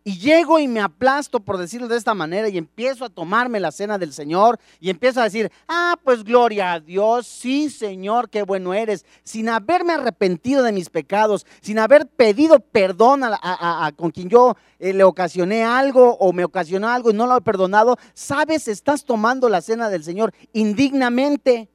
y 0.03 0.17
llego 0.17 0.57
y 0.57 0.67
me 0.67 0.81
aplasto, 0.81 1.39
por 1.39 1.57
decirlo 1.57 1.87
de 1.87 1.97
esta 1.97 2.13
manera, 2.13 2.49
y 2.49 2.57
empiezo 2.57 3.05
a 3.05 3.09
tomarme 3.09 3.59
la 3.59 3.71
cena 3.71 3.97
del 3.97 4.13
Señor 4.13 4.59
y 4.79 4.89
empiezo 4.89 5.21
a 5.21 5.25
decir, 5.25 5.51
ah, 5.67 5.95
pues 6.03 6.23
gloria 6.23 6.73
a 6.73 6.79
Dios, 6.79 7.27
sí 7.27 7.69
Señor, 7.69 8.29
qué 8.29 8.41
bueno 8.41 8.73
eres, 8.73 9.05
sin 9.23 9.49
haberme 9.49 9.93
arrepentido 9.93 10.63
de 10.63 10.71
mis 10.71 10.89
pecados, 10.89 11.45
sin 11.61 11.77
haber 11.77 12.07
pedido 12.07 12.59
perdón 12.59 13.21
a, 13.23 13.91
con 13.95 14.09
quien 14.09 14.29
yo 14.29 14.55
eh, 14.79 14.93
le 14.93 15.03
ocasioné 15.03 15.63
algo 15.63 16.17
o 16.17 16.33
me 16.33 16.45
ocasionó 16.45 16.89
algo 16.89 17.11
y 17.11 17.13
no 17.13 17.27
lo 17.27 17.37
he 17.37 17.41
perdonado, 17.41 17.97
sabes, 18.13 18.67
estás 18.67 19.05
tomando 19.05 19.49
la 19.49 19.61
cena 19.61 19.89
del 19.89 20.03
Señor 20.03 20.33
indignamente. 20.53 21.69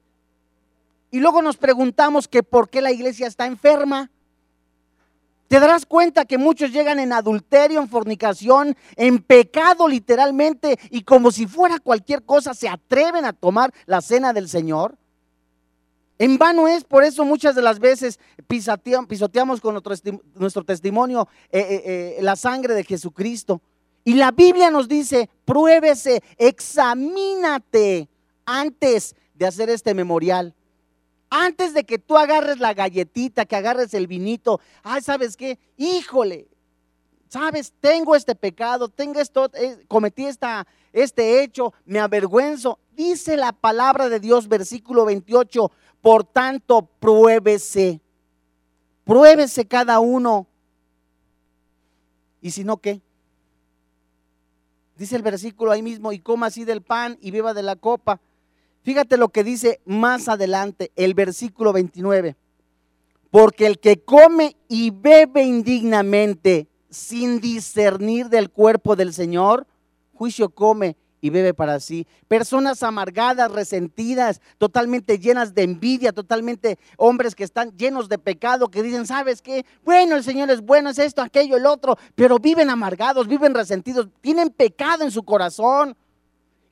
Y 1.11 1.19
luego 1.19 1.41
nos 1.41 1.55
preguntamos 1.55 2.27
que 2.27 2.43
por 2.43 2.69
qué 2.69 2.81
la 2.81 2.91
iglesia 2.91 3.27
está 3.27 3.45
enferma. 3.45 4.11
Te 5.47 5.59
darás 5.59 5.85
cuenta 5.85 6.25
que 6.25 6.37
muchos 6.37 6.71
llegan 6.71 6.99
en 6.99 7.13
adulterio, 7.13 7.79
en 7.79 7.87
fornicación, 7.87 8.75
en 8.95 9.19
pecado 9.19 9.87
literalmente, 9.87 10.77
y 10.89 11.03
como 11.03 11.31
si 11.31 11.47
fuera 11.47 11.79
cualquier 11.79 12.23
cosa, 12.23 12.53
se 12.53 12.67
atreven 12.67 13.23
a 13.23 13.33
tomar 13.33 13.73
la 13.85 14.01
cena 14.01 14.33
del 14.33 14.49
Señor. 14.49 14.97
En 16.19 16.37
vano 16.37 16.67
es, 16.67 16.83
por 16.83 17.03
eso 17.03 17.23
muchas 17.23 17.55
de 17.55 17.61
las 17.61 17.79
veces 17.79 18.19
pisoteamos 18.47 19.61
con 19.61 19.73
nuestro, 19.73 20.63
testimonio 20.63 21.27
eh, 21.51 21.59
eh, 21.59 22.17
eh, 22.17 22.21
la 22.21 22.35
sangre 22.35 22.73
de 22.73 22.83
Jesucristo. 22.83 23.61
Y 24.03 24.15
la 24.15 24.31
Biblia 24.31 24.71
nos 24.71 24.87
dice, 24.87 25.29
pruébese, 25.45 26.23
examínate 26.37 28.09
antes 28.45 29.15
de 29.35 29.45
hacer 29.45 29.69
este 29.69 29.93
memorial. 29.93 30.55
Antes 31.29 31.73
de 31.73 31.83
que 31.83 31.99
tú 31.99 32.17
agarres 32.17 32.59
la 32.59 32.73
galletita, 32.73 33.45
que 33.45 33.55
agarres 33.55 33.93
el 33.93 34.07
vinito, 34.07 34.61
ay, 34.83 35.01
¿sabes 35.01 35.35
qué? 35.35 35.59
Híjole, 35.75 36.47
¿sabes? 37.27 37.73
Tengo 37.81 38.15
este 38.15 38.35
pecado, 38.35 38.89
tengo 38.89 39.19
esto, 39.19 39.49
eh, 39.53 39.85
cometí 39.87 40.25
esta, 40.25 40.65
este 40.93 41.43
hecho, 41.43 41.73
me 41.85 41.99
avergüenzo. 41.99 42.79
Dice 42.95 43.37
la 43.37 43.51
palabra 43.51 44.09
de 44.09 44.19
Dios, 44.19 44.47
versículo 44.47 45.05
28, 45.05 45.71
por 46.01 46.23
tanto, 46.23 46.83
pruébese, 46.99 47.99
pruébese 49.03 49.65
cada 49.65 49.99
uno. 49.99 50.47
¿Y 52.41 52.51
si 52.51 52.63
no 52.63 52.77
qué? 52.77 53.01
Dice 54.95 55.15
el 55.15 55.21
versículo 55.21 55.71
ahí 55.71 55.81
mismo, 55.81 56.11
y 56.11 56.19
coma 56.19 56.47
así 56.47 56.63
del 56.65 56.81
pan 56.81 57.17
y 57.21 57.31
beba 57.31 57.53
de 57.53 57.63
la 57.63 57.75
copa. 57.75 58.19
Fíjate 58.87 59.17
lo 59.17 59.27
que 59.27 59.43
dice 59.43 59.81
más 59.83 60.29
adelante, 60.29 60.93
el 60.95 61.13
versículo 61.13 61.73
29. 61.73 62.37
Porque 63.29 63.65
el 63.65 63.79
que 63.79 63.99
come 63.99 64.55
y 64.69 64.91
bebe 64.91 65.43
indignamente 65.43 66.69
sin 66.89 67.41
discernir 67.41 68.29
del 68.29 68.49
cuerpo 68.49 68.95
del 68.95 69.11
Señor, 69.11 69.67
juicio 70.13 70.47
come 70.51 70.95
y 71.19 71.31
bebe 71.31 71.53
para 71.53 71.81
sí. 71.81 72.07
Personas 72.29 72.81
amargadas, 72.81 73.51
resentidas, 73.51 74.39
totalmente 74.57 75.19
llenas 75.19 75.53
de 75.53 75.63
envidia, 75.63 76.13
totalmente 76.13 76.79
hombres 76.95 77.35
que 77.35 77.43
están 77.43 77.75
llenos 77.75 78.07
de 78.07 78.19
pecado, 78.19 78.69
que 78.69 78.83
dicen, 78.83 79.05
¿sabes 79.05 79.41
qué? 79.41 79.65
Bueno, 79.83 80.15
el 80.15 80.23
Señor 80.23 80.49
es 80.49 80.61
bueno, 80.61 80.91
es 80.91 80.99
esto, 80.99 81.21
aquello, 81.21 81.57
el 81.57 81.65
otro, 81.65 81.97
pero 82.15 82.39
viven 82.39 82.69
amargados, 82.69 83.27
viven 83.27 83.53
resentidos, 83.53 84.07
tienen 84.21 84.49
pecado 84.49 85.03
en 85.03 85.11
su 85.11 85.23
corazón. 85.23 85.97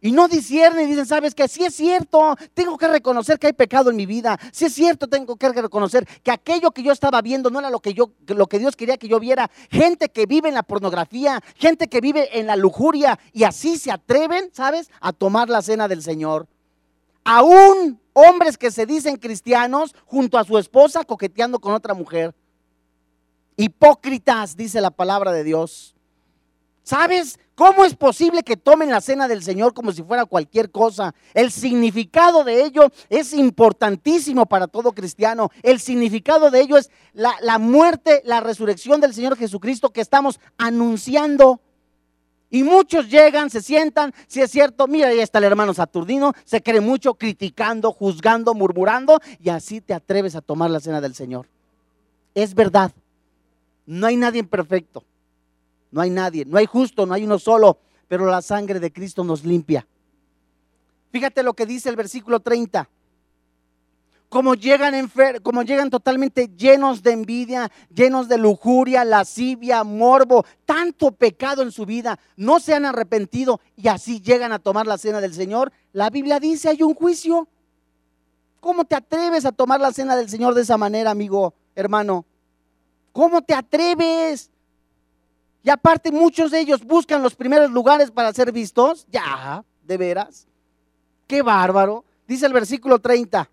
Y 0.06 0.12
no 0.12 0.28
disciernen 0.28 0.86
y 0.86 0.92
dicen, 0.92 1.08
¿sabes 1.08 1.34
qué? 1.34 1.48
Sí 1.48 1.66
es 1.66 1.74
cierto, 1.74 2.36
tengo 2.54 2.78
que 2.78 2.88
reconocer 2.88 3.40
que 3.40 3.48
hay 3.48 3.54
pecado 3.54 3.90
en 3.90 3.96
mi 3.96 4.06
vida. 4.06 4.40
Sí 4.52 4.66
es 4.66 4.74
cierto, 4.76 5.08
tengo 5.08 5.36
que 5.36 5.50
reconocer 5.50 6.08
que 6.22 6.30
aquello 6.30 6.70
que 6.70 6.84
yo 6.84 6.92
estaba 6.92 7.24
viendo 7.24 7.50
no 7.50 7.58
era 7.58 7.72
lo 7.72 7.80
que, 7.80 7.96
yo, 7.96 8.12
lo 8.28 8.46
que 8.46 8.60
Dios 8.60 8.76
quería 8.76 8.98
que 8.98 9.08
yo 9.08 9.20
viera. 9.20 9.50
Gente 9.72 10.10
que 10.10 10.28
vive 10.28 10.48
en 10.48 10.54
la 10.54 10.62
pornografía, 10.62 11.42
gente 11.56 11.88
que 11.88 12.02
vive 12.02 12.38
en 12.38 12.46
la 12.46 12.56
lujuria 12.56 13.18
y 13.34 13.46
así 13.46 13.80
se 13.80 13.92
atreven, 13.92 14.52
¿sabes? 14.54 14.92
A 15.02 15.12
tomar 15.12 15.50
la 15.50 15.64
cena 15.64 15.88
del 15.88 16.04
Señor. 16.04 16.46
Aún 17.24 18.00
hombres 18.14 18.60
que 18.60 18.70
se 18.70 18.86
dicen 18.86 19.16
cristianos 19.16 19.96
junto 20.06 20.38
a 20.38 20.44
su 20.44 20.60
esposa 20.60 21.04
coqueteando 21.04 21.58
con 21.58 21.74
otra 21.74 21.96
mujer. 21.96 22.36
Hipócritas, 23.58 24.56
dice 24.56 24.82
la 24.82 24.92
palabra 24.92 25.32
de 25.32 25.44
Dios. 25.44 25.95
¿Sabes? 26.86 27.40
¿Cómo 27.56 27.84
es 27.84 27.96
posible 27.96 28.44
que 28.44 28.58
tomen 28.58 28.92
la 28.92 29.02
cena 29.02 29.28
del 29.28 29.42
Señor 29.42 29.74
como 29.74 29.92
si 29.92 30.04
fuera 30.04 30.26
cualquier 30.26 30.70
cosa? 30.70 31.16
El 31.34 31.52
significado 31.52 32.44
de 32.44 32.64
ello 32.64 32.92
es 33.10 33.34
importantísimo 33.34 34.46
para 34.46 34.68
todo 34.68 34.92
cristiano. 34.92 35.50
El 35.64 35.80
significado 35.80 36.52
de 36.52 36.62
ello 36.62 36.78
es 36.78 36.92
la, 37.14 37.58
muerte, 37.58 38.22
la 38.24 38.40
resurrección 38.40 39.02
del 39.02 39.16
Señor 39.16 39.36
Jesucristo 39.36 39.90
que 39.90 40.02
estamos 40.02 40.40
anunciando. 40.60 41.60
Y 42.52 42.62
muchos 42.62 43.10
llegan, 43.10 43.50
se 43.50 43.64
sientan, 43.64 44.14
si 44.28 44.42
es 44.42 44.52
cierto, 44.52 44.86
mira, 44.86 45.08
ahí 45.08 45.22
está 45.22 45.40
el 45.40 45.46
hermano 45.46 45.74
Saturnino, 45.74 46.34
se 46.44 46.62
cree 46.62 46.82
mucho 46.82 47.16
criticando, 47.16 47.92
juzgando, 47.92 48.54
murmurando, 48.54 49.20
y 49.40 49.50
así 49.50 49.82
te 49.82 49.96
atreves 49.96 50.36
a 50.36 50.42
tomar 50.42 50.70
la 50.70 50.80
cena 50.80 51.02
del 51.02 51.16
Señor. 51.16 51.48
Es 52.36 52.54
verdad, 52.54 52.92
no 53.88 54.06
hay 54.06 54.18
nadie 54.18 54.44
perfecto. 54.44 55.04
No 55.96 56.02
hay 56.02 56.10
nadie, 56.10 56.44
no 56.44 56.58
hay 56.58 56.66
justo, 56.66 57.06
no 57.06 57.14
hay 57.14 57.24
uno 57.24 57.40
solo, 57.40 57.78
pero 58.10 58.26
la 58.26 58.42
sangre 58.42 58.82
de 58.82 58.92
Cristo 58.92 59.24
nos 59.24 59.46
limpia. 59.46 59.88
Fíjate 61.10 61.42
lo 61.42 61.54
que 61.54 61.66
dice 61.66 61.88
el 61.88 61.96
versículo 61.96 62.42
30. 62.42 62.90
Como 64.28 64.56
llegan, 64.56 65.10
como 65.42 65.64
llegan 65.64 65.90
totalmente 65.90 66.50
llenos 66.58 67.02
de 67.02 67.14
envidia, 67.14 67.72
llenos 67.94 68.28
de 68.28 68.38
lujuria, 68.38 69.06
lascivia, 69.06 69.86
morbo, 69.86 70.46
tanto 70.66 71.14
pecado 71.14 71.62
en 71.62 71.72
su 71.72 71.86
vida, 71.86 72.20
no 72.36 72.60
se 72.60 72.74
han 72.74 72.84
arrepentido 72.84 73.62
y 73.78 73.88
así 73.88 74.20
llegan 74.20 74.52
a 74.52 74.60
tomar 74.60 74.88
la 74.88 74.98
cena 74.98 75.22
del 75.22 75.34
Señor. 75.34 75.72
La 75.94 76.10
Biblia 76.10 76.42
dice, 76.42 76.68
hay 76.68 76.84
un 76.84 76.94
juicio. 76.94 77.48
¿Cómo 78.60 78.84
te 78.84 78.96
atreves 78.96 79.46
a 79.46 79.54
tomar 79.54 79.80
la 79.80 79.94
cena 79.94 80.18
del 80.18 80.30
Señor 80.30 80.56
de 80.56 80.64
esa 80.64 80.76
manera, 80.76 81.12
amigo, 81.12 81.54
hermano? 81.74 82.26
¿Cómo 83.14 83.42
te 83.42 83.54
atreves? 83.54 84.52
Y 85.66 85.70
aparte 85.72 86.12
muchos 86.12 86.52
de 86.52 86.60
ellos 86.60 86.86
buscan 86.86 87.24
los 87.24 87.34
primeros 87.34 87.72
lugares 87.72 88.12
para 88.12 88.32
ser 88.32 88.52
vistos. 88.52 89.08
Ya, 89.10 89.66
de 89.82 89.98
veras. 89.98 90.48
Qué 91.26 91.42
bárbaro. 91.42 92.06
Dice 92.28 92.46
el 92.46 92.54
versículo 92.54 93.00
30. 93.00 93.50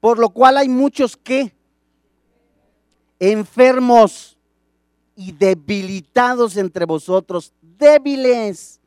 Por 0.00 0.18
lo 0.18 0.28
cual 0.28 0.58
hay 0.58 0.68
muchos 0.68 1.16
que 1.16 1.54
enfermos 3.18 4.36
y 5.16 5.32
debilitados 5.32 6.58
entre 6.58 6.84
vosotros, 6.84 7.54
débiles. 7.62 8.80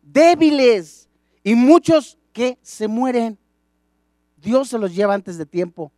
débiles 0.00 1.08
y 1.42 1.56
muchos 1.56 2.18
que 2.32 2.56
se 2.62 2.86
mueren. 2.86 3.36
Dios 4.36 4.68
se 4.68 4.78
los 4.78 4.94
lleva 4.94 5.14
antes 5.14 5.38
de 5.38 5.46
tiempo. 5.46 5.90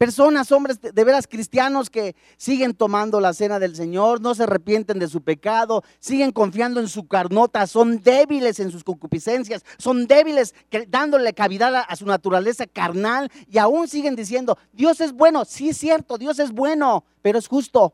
Personas, 0.00 0.50
hombres 0.50 0.80
de, 0.80 1.04
veras 1.04 1.26
cristianos 1.26 1.90
que 1.90 2.16
siguen 2.38 2.72
tomando 2.72 3.20
la 3.20 3.34
cena 3.34 3.58
del 3.58 3.76
Señor, 3.76 4.22
no 4.22 4.34
se 4.34 4.44
arrepienten 4.44 4.98
de 4.98 5.08
su 5.08 5.20
pecado, 5.20 5.84
siguen 5.98 6.32
confiando 6.32 6.80
en 6.80 6.88
su 6.88 7.06
carnota, 7.06 7.66
son 7.66 8.00
débiles 8.00 8.60
en 8.60 8.70
sus 8.70 8.82
concupiscencias, 8.82 9.62
son 9.76 10.06
débiles 10.06 10.54
dándole 10.88 11.34
cavidad 11.34 11.74
a, 11.74 11.80
a 11.82 11.96
su 11.96 12.06
naturaleza 12.06 12.66
carnal 12.66 13.30
y 13.46 13.58
aún 13.58 13.88
siguen 13.88 14.16
diciendo, 14.16 14.56
Dios 14.72 15.02
es 15.02 15.12
bueno, 15.12 15.44
sí 15.44 15.68
es 15.68 15.76
cierto, 15.76 16.16
Dios 16.16 16.38
es 16.38 16.50
bueno, 16.50 17.04
pero 17.20 17.38
es 17.38 17.46
justo. 17.46 17.92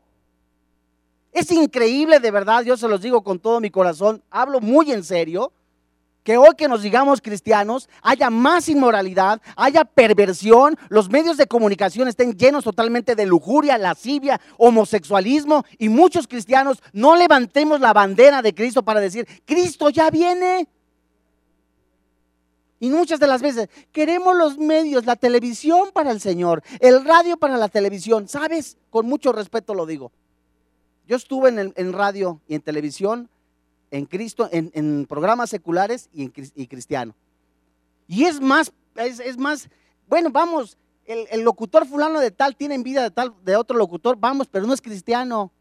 Es 1.33 1.51
increíble 1.51 2.21
de 2.21 2.31
verdad, 2.31 2.63
yo 2.63 2.77
se 2.77 2.87
los 2.87 3.01
digo 3.01 3.21
con 3.21 3.37
todo 3.37 3.59
mi 3.59 3.69
corazón, 3.69 4.23
hablo 4.31 4.61
muy 4.61 4.93
en 4.93 5.03
serio 5.03 5.51
que 6.27 6.37
hoy 6.37 6.55
que 6.57 6.67
nos 6.67 6.81
digamos 6.81 7.21
cristianos 7.21 7.87
haya 8.01 8.29
más 8.29 8.67
inmoralidad, 8.67 9.41
haya 9.55 9.85
perversión, 9.85 10.77
los 10.89 11.09
medios 11.09 11.37
de 11.37 11.47
comunicación 11.47 12.09
estén 12.09 12.37
llenos 12.37 12.65
totalmente 12.65 13.15
de 13.15 13.25
lujuria, 13.25 13.77
lascivia, 13.77 14.41
homosexualismo 14.57 15.63
y 15.77 15.87
muchos 15.87 16.27
cristianos 16.27 16.83
no 16.91 17.15
levantemos 17.15 17.79
la 17.79 17.93
bandera 17.93 18.41
de 18.41 18.53
Cristo 18.53 18.83
para 18.83 18.99
decir, 18.99 19.25
Cristo 19.45 19.89
ya 19.89 20.09
viene. 20.09 20.67
Y 22.81 22.89
muchas 22.89 23.21
de 23.21 23.27
las 23.27 23.41
veces 23.41 23.69
queremos 23.93 24.35
los 24.35 24.57
medios, 24.57 25.05
la 25.05 25.15
televisión 25.15 25.91
para 25.93 26.11
el 26.11 26.19
Señor, 26.19 26.61
el 26.81 27.05
radio 27.05 27.37
para 27.37 27.55
la 27.55 27.69
televisión. 27.69 28.27
¿Sabes? 28.27 28.75
Con 28.89 29.05
mucho 29.05 29.31
respeto 29.31 29.73
lo 29.73 29.85
digo. 29.85 30.11
Yo 31.07 31.15
estuve 31.15 31.47
en, 31.47 31.71
en 31.73 31.93
radio 31.93 32.41
y 32.49 32.55
en 32.55 32.61
televisión 32.61 33.29
en 33.91 34.05
Cristo, 34.05 34.49
en, 34.51 35.05
programas 35.05 35.49
seculares 35.49 36.09
y, 36.13 36.23
en, 36.23 36.33
y 36.55 36.67
cristiano. 36.67 37.15
Y 38.07 38.25
es 38.25 38.39
más, 38.39 38.71
es, 38.95 39.37
más, 39.37 39.69
bueno, 40.07 40.29
vamos, 40.29 40.77
el, 41.05 41.41
locutor 41.41 41.85
fulano 41.85 42.19
de 42.19 42.31
tal 42.31 42.55
tiene 42.55 42.75
envidia 42.75 43.01
de 43.01 43.11
tal, 43.11 43.33
de 43.43 43.55
otro 43.55 43.77
locutor, 43.77 44.17
vamos, 44.17 44.47
pero 44.47 44.65
no 44.65 44.73
es 44.73 44.81
cristiano. 44.81 45.51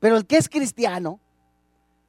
Pero 0.00 0.16
el 0.16 0.26
que 0.26 0.36
es 0.36 0.48
cristiano, 0.48 1.20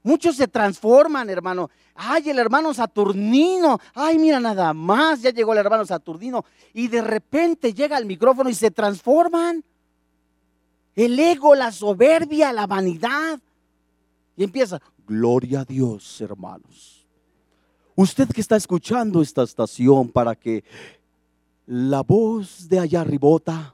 muchos 0.04 0.36
se 0.36 0.48
transforman, 0.48 1.30
hermano. 1.30 1.70
Ay, 1.96 2.30
el 2.30 2.40
hermano 2.40 2.74
Saturnino, 2.74 3.80
ay, 3.94 4.20
mira 4.20 4.40
nada 4.40 4.74
más, 4.74 5.22
ya 5.22 5.32
llegó 5.32 5.54
el 5.54 5.60
hermano 5.60 5.86
Saturnino. 5.86 6.46
Y 6.74 6.88
de 6.88 7.02
repente 7.02 7.74
llega 7.74 7.98
el 7.98 8.06
micrófono 8.06 8.50
y 8.50 8.54
se 8.54 8.72
transforman. 8.72 9.64
El 10.96 11.20
ego, 11.20 11.56
la 11.56 11.72
soberbia, 11.72 12.52
la 12.52 12.68
vanidad. 12.68 13.40
Y 14.38 14.44
empieza, 14.44 14.80
gloria 15.08 15.62
a 15.62 15.66
Dios, 15.66 16.22
hermanos. 16.22 17.06
Usted 17.96 18.30
que 18.30 18.42
está 18.42 18.56
escuchando 18.56 19.24
esta 19.24 19.42
estación 19.42 20.10
para 20.10 20.36
que 20.36 20.64
la 21.66 22.04
voz 22.04 22.70
de 22.70 22.80
allá 22.80 23.02
arribota, 23.02 23.74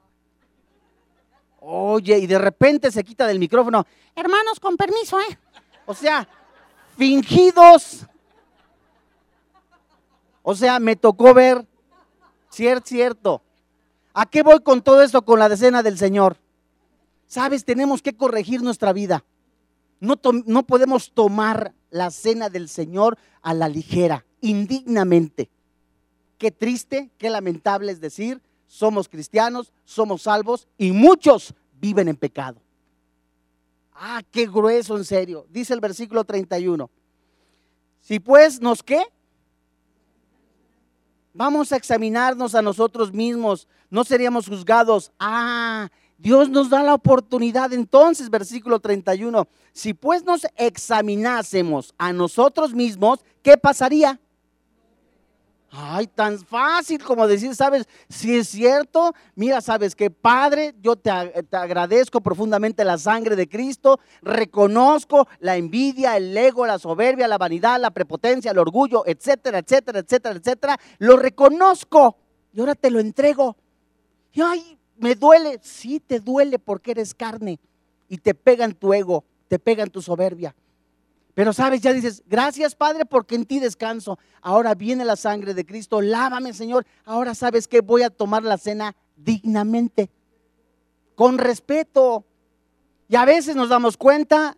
oye, 1.59 2.17
y 2.17 2.27
de 2.27 2.39
repente 2.39 2.89
se 2.89 3.03
quita 3.03 3.27
del 3.27 3.39
micrófono, 3.39 3.85
hermanos, 4.15 4.57
con 4.61 4.77
permiso, 4.77 5.19
¿eh? 5.19 5.37
O 5.85 5.93
sea, 5.93 6.25
fingidos. 6.97 8.05
O 10.41 10.55
sea, 10.55 10.79
me 10.79 10.95
tocó 10.95 11.33
ver, 11.33 11.67
cierto, 12.49 12.87
cierto. 12.87 13.41
¿A 14.13 14.25
qué 14.25 14.43
voy 14.43 14.61
con 14.61 14.81
todo 14.81 15.01
esto, 15.01 15.23
con 15.23 15.39
la 15.39 15.49
decena 15.49 15.83
del 15.83 15.97
Señor? 15.97 16.37
Sabes, 17.27 17.65
tenemos 17.65 18.01
que 18.01 18.15
corregir 18.15 18.61
nuestra 18.61 18.93
vida. 18.93 19.25
No, 20.03 20.63
podemos 20.63 21.13
tomar 21.13 21.73
la 21.89 22.11
cena 22.11 22.49
del 22.49 22.67
Señor 22.67 23.17
a 23.41 23.53
la 23.53 23.69
ligera, 23.69 24.25
indignamente. 24.41 25.49
Qué 26.37 26.51
triste, 26.51 27.09
qué 27.17 27.29
lamentable 27.29 27.89
es 27.89 28.01
decir, 28.01 28.41
somos 28.67 29.07
cristianos, 29.07 29.71
somos 29.85 30.23
salvos 30.23 30.67
y 30.77 30.91
muchos 30.91 31.55
viven 31.79 32.09
en 32.09 32.17
pecado. 32.17 32.59
Ah, 33.93 34.21
qué 34.29 34.45
grueso, 34.45 34.97
en 34.97 35.05
serio. 35.05 35.45
Dice 35.49 35.73
el 35.73 35.79
versículo 35.79 36.25
31. 36.25 36.89
Si 38.01 38.19
pues 38.19 38.59
nos 38.59 38.83
qué? 38.83 39.01
Vamos 41.33 41.71
a 41.71 41.77
examinarnos 41.77 42.55
a 42.55 42.61
nosotros 42.61 43.13
mismos. 43.13 43.69
No 43.89 44.03
seríamos 44.03 44.49
juzgados. 44.49 45.13
Ah, 45.17 45.89
Dios 46.17 46.49
nos 46.49 46.69
da 46.69 46.83
la 46.83 46.93
oportunidad 46.93 47.73
entonces, 47.73 48.29
versículo 48.29 48.79
31. 48.79 49.47
Si 49.73 49.93
pues 49.93 50.23
nos 50.23 50.45
examinásemos 50.55 51.93
a 51.97 52.13
nosotros 52.13 52.73
mismos, 52.73 53.19
¿qué 53.41 53.57
pasaría? 53.57 54.19
Ay, 55.75 56.05
tan 56.05 56.37
fácil 56.37 57.03
como 57.03 57.25
decir, 57.25 57.55
sabes, 57.55 57.87
si 58.07 58.35
es 58.37 58.47
cierto, 58.47 59.11
mira, 59.33 59.59
sabes 59.59 59.95
que 59.95 60.11
Padre, 60.11 60.75
yo 60.79 60.95
te, 60.95 61.09
te, 61.49 61.57
agradezco 61.57 62.21
profundamente 62.21 62.85
la 62.85 62.99
sangre 62.99 63.35
de 63.35 63.49
Cristo, 63.49 63.99
reconozco 64.21 65.27
la 65.39 65.57
envidia, 65.57 66.15
el 66.15 66.37
ego, 66.37 66.67
la 66.67 66.77
soberbia, 66.77 67.27
la 67.27 67.39
vanidad, 67.39 67.79
la 67.79 67.89
prepotencia, 67.89 68.51
el 68.51 68.59
orgullo, 68.59 69.03
etcétera, 69.07 69.57
etcétera, 69.57 69.99
etcétera, 69.99 70.35
etcétera, 70.35 70.79
lo 70.99 71.17
reconozco 71.17 72.17
y 72.53 72.59
ahora 72.59 72.75
te 72.75 72.91
lo 72.91 72.99
entrego. 72.99 73.57
Y 74.31 74.41
ay, 74.41 74.77
me 74.97 75.15
duele, 75.15 75.59
sí 75.61 75.99
te 75.99 76.19
duele 76.19 76.59
porque 76.59 76.91
eres 76.91 77.13
carne 77.13 77.59
y 78.07 78.17
te 78.17 78.33
pega 78.33 78.65
en 78.65 78.73
tu 78.73 78.93
ego, 78.93 79.23
te 79.47 79.59
pega 79.59 79.83
en 79.83 79.89
tu 79.89 80.01
soberbia. 80.01 80.55
Pero 81.33 81.51
sabes, 81.51 81.81
ya 81.81 81.93
dices, 81.93 82.23
gracias 82.27 82.75
Padre 82.75 83.05
porque 83.05 83.35
en 83.35 83.45
ti 83.45 83.59
descanso. 83.59 84.19
Ahora 84.41 84.75
viene 84.75 85.03
la 85.03 85.15
sangre 85.15 85.53
de 85.53 85.65
Cristo, 85.65 86.01
lávame 86.01 86.53
Señor. 86.53 86.85
Ahora 87.05 87.33
sabes 87.33 87.67
que 87.67 87.81
voy 87.81 88.03
a 88.03 88.11
tomar 88.11 88.43
la 88.43 88.57
cena 88.57 88.95
dignamente, 89.15 90.09
con 91.15 91.37
respeto. 91.37 92.23
Y 93.09 93.15
a 93.15 93.25
veces 93.25 93.55
nos 93.55 93.69
damos 93.69 93.97
cuenta 93.97 94.57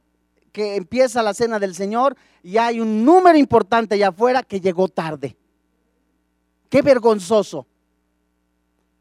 que 0.51 0.75
empieza 0.75 1.23
la 1.23 1.33
cena 1.33 1.59
del 1.59 1.75
Señor 1.75 2.15
y 2.43 2.57
hay 2.57 2.79
un 2.79 3.03
número 3.03 3.37
importante 3.37 3.95
allá 3.95 4.09
afuera 4.09 4.43
que 4.43 4.61
llegó 4.61 4.87
tarde. 4.87 5.35
Qué 6.69 6.81
vergonzoso. 6.81 7.67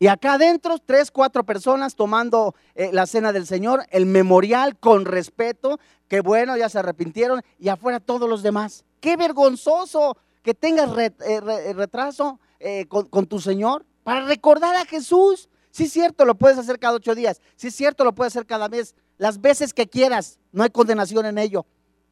Y 0.04 0.08
acá 0.08 0.34
adentro, 0.34 0.76
tres, 0.84 1.10
cuatro 1.10 1.44
personas 1.44 1.94
tomando 1.94 2.54
eh, 2.74 2.90
la 2.92 3.06
cena 3.06 3.32
del 3.32 3.46
Señor, 3.46 3.86
el 3.88 4.04
memorial 4.04 4.78
con 4.78 5.06
respeto, 5.06 5.80
que 6.08 6.20
bueno, 6.20 6.58
ya 6.58 6.68
se 6.68 6.78
arrepintieron, 6.78 7.40
y 7.58 7.70
afuera 7.70 8.00
todos 8.00 8.28
los 8.28 8.42
demás. 8.42 8.84
Qué 9.00 9.16
vergonzoso 9.16 10.18
que 10.42 10.52
tengas 10.52 10.90
eh, 10.98 11.72
retraso 11.72 12.38
eh, 12.60 12.84
con, 12.84 13.08
con, 13.08 13.24
tu 13.24 13.40
Señor 13.40 13.86
para 14.02 14.26
recordar 14.26 14.76
a 14.76 14.84
Jesús. 14.84 15.48
Sí 15.70 15.84
es 15.84 15.92
cierto, 15.94 16.26
lo 16.26 16.34
puedes 16.34 16.58
hacer 16.58 16.78
cada 16.78 16.96
ocho 16.96 17.14
días. 17.14 17.40
Sí 17.56 17.68
es 17.68 17.74
cierto, 17.74 18.04
lo 18.04 18.14
puedes 18.14 18.34
hacer 18.34 18.44
cada 18.44 18.68
mes. 18.68 18.94
Las 19.16 19.40
veces 19.40 19.72
que 19.72 19.88
quieras, 19.88 20.38
no 20.52 20.64
hay 20.64 20.68
condenación 20.68 21.24
en 21.24 21.38
ello, 21.38 21.64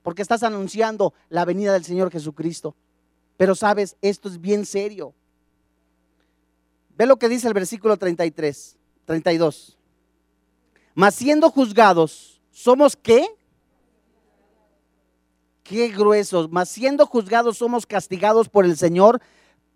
porque 0.03 0.23
estás 0.23 0.43
anunciando 0.43 1.13
la 1.29 1.45
venida 1.45 1.75
del 1.75 1.85
Señor 1.85 2.11
Jesucristo. 2.11 2.75
Pero 3.37 3.55
sabes, 3.55 3.99
esto 4.01 4.31
es 4.31 4.41
bien 4.41 4.65
serio. 4.65 5.13
Ve 6.97 7.07
lo 7.07 7.17
que 7.17 7.29
dice 7.29 7.49
el 7.49 7.55
versículo 7.55 7.97
33, 7.97 8.77
32. 9.05 9.79
Mas 10.95 11.15
siendo 11.15 11.51
juzgados, 11.51 12.41
¿somos 12.51 12.97
qué? 12.97 13.27
Qué 15.63 15.89
gruesos. 15.89 16.51
Mas 16.51 16.69
siendo 16.69 17.07
juzgados, 17.07 17.59
somos 17.59 17.87
castigados 17.87 18.49
por 18.49 18.65
el 18.65 18.77
Señor 18.77 19.21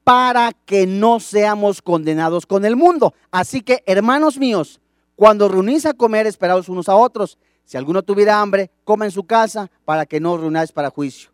para 0.05 0.53
que 0.53 0.87
no 0.87 1.19
seamos 1.21 1.83
condenados 1.83 2.47
con 2.47 2.65
el 2.65 2.77
mundo. 2.77 3.15
Así 3.31 3.63
que, 3.63 3.83
hermanos 3.87 4.39
míos, 4.39 4.81
cuando 5.17 5.49
reunís 5.49 5.87
a 5.87 5.95
comer, 5.95 6.27
esperaos 6.27 6.69
unos 6.69 6.89
a 6.89 6.97
otros. 6.97 7.39
Si 7.65 7.77
alguno 7.77 8.03
tuviera 8.03 8.41
hambre, 8.41 8.71
coma 8.85 9.07
en 9.07 9.11
su 9.11 9.25
casa 9.25 9.71
para 9.85 10.07
que 10.07 10.21
no 10.21 10.37
reunáis 10.37 10.71
para 10.71 10.91
juicio. 10.91 11.31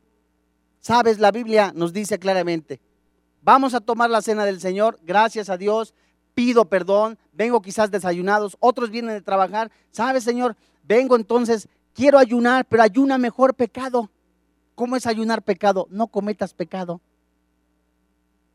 Sabes, 0.80 1.18
la 1.18 1.30
Biblia 1.30 1.72
nos 1.74 1.92
dice 1.92 2.18
claramente, 2.18 2.80
Vamos 3.42 3.74
a 3.74 3.80
tomar 3.80 4.08
la 4.08 4.22
cena 4.22 4.44
del 4.44 4.60
Señor, 4.60 5.00
gracias 5.02 5.50
a 5.50 5.56
Dios, 5.56 5.94
pido 6.32 6.66
perdón, 6.66 7.18
vengo 7.32 7.60
quizás 7.60 7.90
desayunados, 7.90 8.56
otros 8.60 8.90
vienen 8.90 9.14
de 9.14 9.20
trabajar, 9.20 9.70
¿sabes 9.90 10.22
Señor? 10.22 10.56
Vengo 10.84 11.16
entonces, 11.16 11.68
quiero 11.92 12.18
ayunar, 12.18 12.64
pero 12.66 12.84
ayuna 12.84 13.18
mejor 13.18 13.54
pecado. 13.54 14.10
¿Cómo 14.76 14.96
es 14.96 15.06
ayunar 15.06 15.42
pecado? 15.42 15.86
No 15.90 16.06
cometas 16.06 16.54
pecado. 16.54 17.00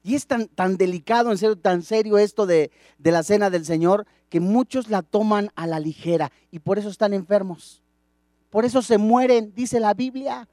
Y 0.03 0.15
es 0.15 0.25
tan, 0.25 0.47
tan 0.47 0.77
delicado, 0.77 1.31
en 1.31 1.37
serio, 1.37 1.57
tan 1.57 1.83
serio 1.83 2.17
esto 2.17 2.45
de, 2.45 2.71
de 2.97 3.11
la 3.11 3.23
cena 3.23 3.49
del 3.49 3.65
Señor, 3.65 4.07
que 4.29 4.39
muchos 4.39 4.89
la 4.89 5.01
toman 5.01 5.51
a 5.55 5.67
la 5.67 5.79
ligera 5.79 6.31
y 6.49 6.59
por 6.59 6.79
eso 6.79 6.89
están 6.89 7.13
enfermos. 7.13 7.81
Por 8.49 8.63
eso 8.63 8.81
se 8.81 8.97
mueren, 8.97 9.53
dice 9.53 9.81
la 9.81 9.93
Biblia. 9.93 10.47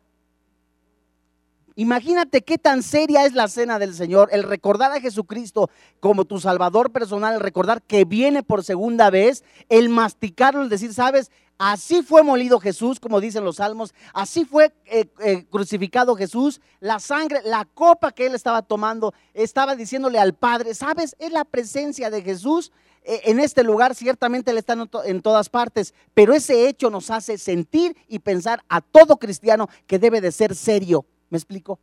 Imagínate 1.77 2.43
qué 2.43 2.57
tan 2.57 2.85
seria 2.85 3.27
es 3.27 3.33
la 3.33 3.49
cena 3.49 3.81
del 3.81 3.95
Señor, 3.95 4.29
el 4.33 4.45
recordar 4.45 4.93
a 4.93 5.01
Jesucristo 5.01 5.71
como 5.99 6.25
tu 6.25 6.39
Salvador 6.39 6.93
personal, 6.93 7.35
el 7.35 7.41
recordar 7.41 7.83
que 7.83 8.05
viene 8.05 8.45
por 8.45 8.63
segunda 8.63 9.11
vez, 9.11 9.43
el 9.69 9.89
masticarlo, 9.89 10.63
el 10.63 10.69
decir, 10.69 10.95
sabes, 10.95 11.33
así 11.59 12.03
fue 12.03 12.23
molido 12.23 12.61
Jesús, 12.61 13.01
como 13.01 13.21
dicen 13.21 13.43
los 13.43 13.57
salmos, 13.57 13.93
así 14.13 14.45
fue 14.45 14.73
eh, 14.85 15.07
eh, 15.19 15.47
crucificado 15.51 16.15
Jesús, 16.15 16.61
la 16.79 17.01
sangre, 17.01 17.41
la 17.45 17.65
copa 17.65 18.13
que 18.13 18.27
él 18.27 18.37
estaba 18.37 18.63
tomando, 18.63 19.13
estaba 19.33 19.75
diciéndole 19.75 20.21
al 20.21 20.35
Padre, 20.35 20.75
sabes, 20.75 21.17
es 21.19 21.33
la 21.33 21.45
presencia 21.45 22.09
de 22.09 22.23
Jesús 22.23 22.71
eh, 23.03 23.23
en 23.25 23.41
este 23.41 23.65
lugar, 23.65 23.97
ciertamente 23.97 24.51
Él 24.51 24.59
está 24.59 24.77
en 25.05 25.23
todas 25.23 25.49
partes, 25.49 25.93
pero 26.15 26.33
ese 26.33 26.69
hecho 26.69 26.89
nos 26.89 27.11
hace 27.11 27.37
sentir 27.37 27.97
y 28.09 28.21
pensar 28.21 28.65
a 28.69 28.81
todo 28.81 29.19
cristiano 29.19 29.69
que 29.87 29.99
debe 29.99 30.21
de 30.21 30.33
ser 30.33 30.55
serio. 30.55 31.05
¿Me 31.35 31.39
explico? 31.39 31.81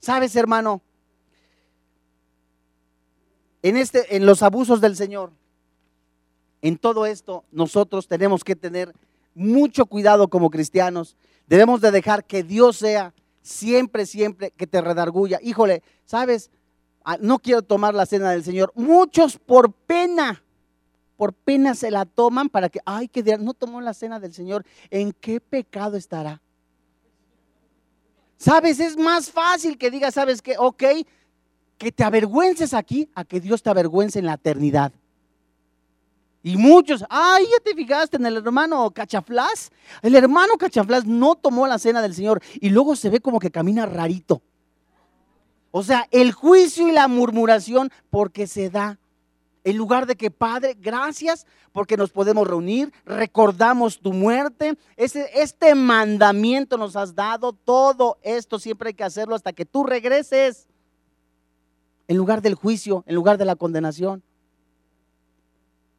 ¿Sabes, 0.00 0.34
hermano? 0.34 0.82
En, 3.62 3.76
este, 3.76 4.16
en 4.16 4.26
los 4.26 4.42
abusos 4.42 4.80
del 4.80 4.96
Señor, 4.96 5.30
en 6.60 6.76
todo 6.76 7.06
esto, 7.06 7.44
nosotros 7.52 8.08
tenemos 8.08 8.42
que 8.42 8.56
tener 8.56 8.92
mucho 9.32 9.86
cuidado 9.86 10.26
como 10.26 10.50
cristianos. 10.50 11.16
Debemos 11.46 11.80
de 11.80 11.92
dejar 11.92 12.24
que 12.24 12.42
Dios 12.42 12.78
sea 12.78 13.14
siempre, 13.42 14.06
siempre 14.06 14.50
que 14.50 14.66
te 14.66 14.80
redarguya. 14.80 15.38
Híjole, 15.40 15.84
¿sabes? 16.04 16.50
Ah, 17.04 17.16
no 17.20 17.38
quiero 17.38 17.62
tomar 17.62 17.94
la 17.94 18.06
cena 18.06 18.32
del 18.32 18.42
Señor. 18.42 18.72
Muchos 18.74 19.38
por 19.38 19.72
pena, 19.72 20.42
por 21.16 21.32
pena 21.32 21.76
se 21.76 21.92
la 21.92 22.06
toman 22.06 22.48
para 22.48 22.70
que, 22.70 22.80
ay, 22.84 23.06
que 23.06 23.22
no 23.38 23.54
tomó 23.54 23.80
la 23.80 23.94
cena 23.94 24.18
del 24.18 24.34
Señor. 24.34 24.66
¿En 24.90 25.12
qué 25.12 25.40
pecado 25.40 25.96
estará? 25.96 26.42
¿Sabes? 28.40 28.80
Es 28.80 28.96
más 28.96 29.30
fácil 29.30 29.76
que 29.76 29.90
digas, 29.90 30.14
¿sabes 30.14 30.40
qué? 30.40 30.56
Ok, 30.58 30.82
que 31.76 31.92
te 31.92 32.02
avergüences 32.02 32.72
aquí 32.72 33.06
a 33.14 33.22
que 33.22 33.38
Dios 33.38 33.62
te 33.62 33.68
avergüence 33.68 34.18
en 34.18 34.24
la 34.24 34.34
eternidad. 34.34 34.92
Y 36.42 36.56
muchos, 36.56 37.04
ay, 37.10 37.44
ya 37.44 37.62
te 37.62 37.74
fijaste 37.74 38.16
en 38.16 38.24
el 38.24 38.38
hermano 38.38 38.90
Cachaflás. 38.92 39.70
El 40.00 40.14
hermano 40.14 40.54
Cachaflás 40.56 41.04
no 41.04 41.34
tomó 41.34 41.66
la 41.66 41.78
cena 41.78 42.00
del 42.00 42.14
Señor 42.14 42.42
y 42.54 42.70
luego 42.70 42.96
se 42.96 43.10
ve 43.10 43.20
como 43.20 43.40
que 43.40 43.50
camina 43.50 43.84
rarito. 43.84 44.40
O 45.70 45.82
sea, 45.82 46.08
el 46.10 46.32
juicio 46.32 46.88
y 46.88 46.92
la 46.92 47.08
murmuración 47.08 47.90
porque 48.08 48.46
se 48.46 48.70
da. 48.70 48.98
En 49.62 49.76
lugar 49.76 50.06
de 50.06 50.16
que, 50.16 50.30
Padre, 50.30 50.74
gracias 50.78 51.46
porque 51.72 51.96
nos 51.96 52.10
podemos 52.10 52.46
reunir, 52.46 52.92
recordamos 53.04 54.00
tu 54.00 54.12
muerte, 54.12 54.76
este, 54.96 55.42
este 55.42 55.74
mandamiento 55.74 56.78
nos 56.78 56.96
has 56.96 57.14
dado, 57.14 57.52
todo 57.52 58.18
esto 58.22 58.58
siempre 58.58 58.88
hay 58.88 58.94
que 58.94 59.04
hacerlo 59.04 59.34
hasta 59.34 59.52
que 59.52 59.66
tú 59.66 59.84
regreses. 59.84 60.66
En 62.08 62.16
lugar 62.16 62.42
del 62.42 62.54
juicio, 62.54 63.04
en 63.06 63.14
lugar 63.14 63.38
de 63.38 63.44
la 63.44 63.54
condenación, 63.54 64.22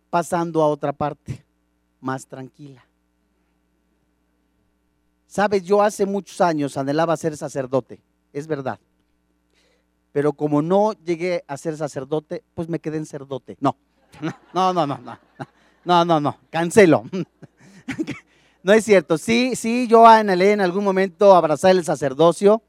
pasando 0.10 0.62
a 0.62 0.68
otra 0.68 0.92
parte, 0.92 1.46
más 2.02 2.26
tranquila. 2.26 2.86
Sabes, 5.28 5.64
yo 5.64 5.82
hace 5.82 6.06
muchos 6.06 6.42
años 6.42 6.76
anhelaba 6.76 7.16
ser 7.16 7.38
sacerdote, 7.38 8.02
es 8.34 8.48
verdad. 8.48 8.80
Pero 10.12 10.34
como 10.34 10.62
no 10.62 10.94
llegué 10.94 11.44
a 11.48 11.58
ser 11.58 11.78
sacerdote, 11.78 12.44
pues 12.54 12.70
me 12.70 12.80
quedé 12.80 12.98
en 12.98 13.06
cerdote. 13.06 13.58
No, 13.60 13.78
no, 14.54 14.74
no, 14.74 14.86
no, 14.86 14.98
no, 14.98 15.20
no, 15.86 16.06
no, 16.06 16.20
no, 16.20 16.38
cancelo. 16.50 17.04
No 18.64 18.74
es 18.74 18.86
cierto. 18.86 19.18
Sí, 19.18 19.56
sí, 19.56 19.88
yo 19.88 20.06
en 20.16 20.62
algún 20.62 20.84
momento 20.84 21.36
abrazar 21.36 21.72
el 21.72 21.84
sacerdocio. 21.84 22.62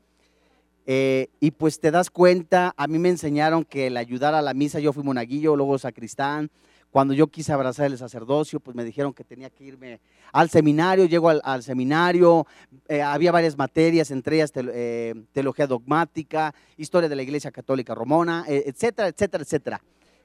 Eh, 0.87 1.29
y 1.39 1.53
pues 1.53 1.79
te 1.79 1.91
das 1.91 2.11
cuenta, 2.11 2.75
a 2.77 2.87
mí 2.89 2.99
me 2.99 3.09
enseñaron 3.09 3.65
que 3.65 3.87
el 3.87 3.97
ayudar 3.97 4.35
a 4.35 4.43
la 4.43 4.53
misa, 4.53 4.81
yo 4.81 4.93
fui 4.93 5.05
monaguillo, 5.05 5.55
luego 5.55 5.79
sacristán, 5.79 6.51
cuando 6.93 7.15
yo 7.15 7.27
quise 7.27 7.55
abrazar 7.55 7.87
el 7.87 7.97
sacerdocio, 7.97 8.61
pues 8.61 8.77
me 8.77 8.85
dijeron 8.85 9.15
que 9.15 9.25
tenía 9.25 9.49
que 9.49 9.65
irme 9.65 9.99
al 10.31 10.51
seminario, 10.51 11.07
llego 11.07 11.31
al, 11.31 11.63
seminario, 11.63 12.47
eh, 12.87 13.01
había 13.01 13.33
varias 13.33 13.57
materias, 13.57 14.11
entre 14.11 14.37
ellas 14.37 14.53
eh, 14.55 15.15
teología 15.33 15.67
dogmática, 15.67 16.55
historia 16.77 17.09
de 17.09 17.17
la 17.17 17.23
Iglesia 17.23 17.51
Católica 17.51 17.95
Romana, 17.95 18.45
eh, 18.47 18.65
etcétera, 18.67 19.09
etcétera, 19.09 19.43
etcétera. 19.43 19.83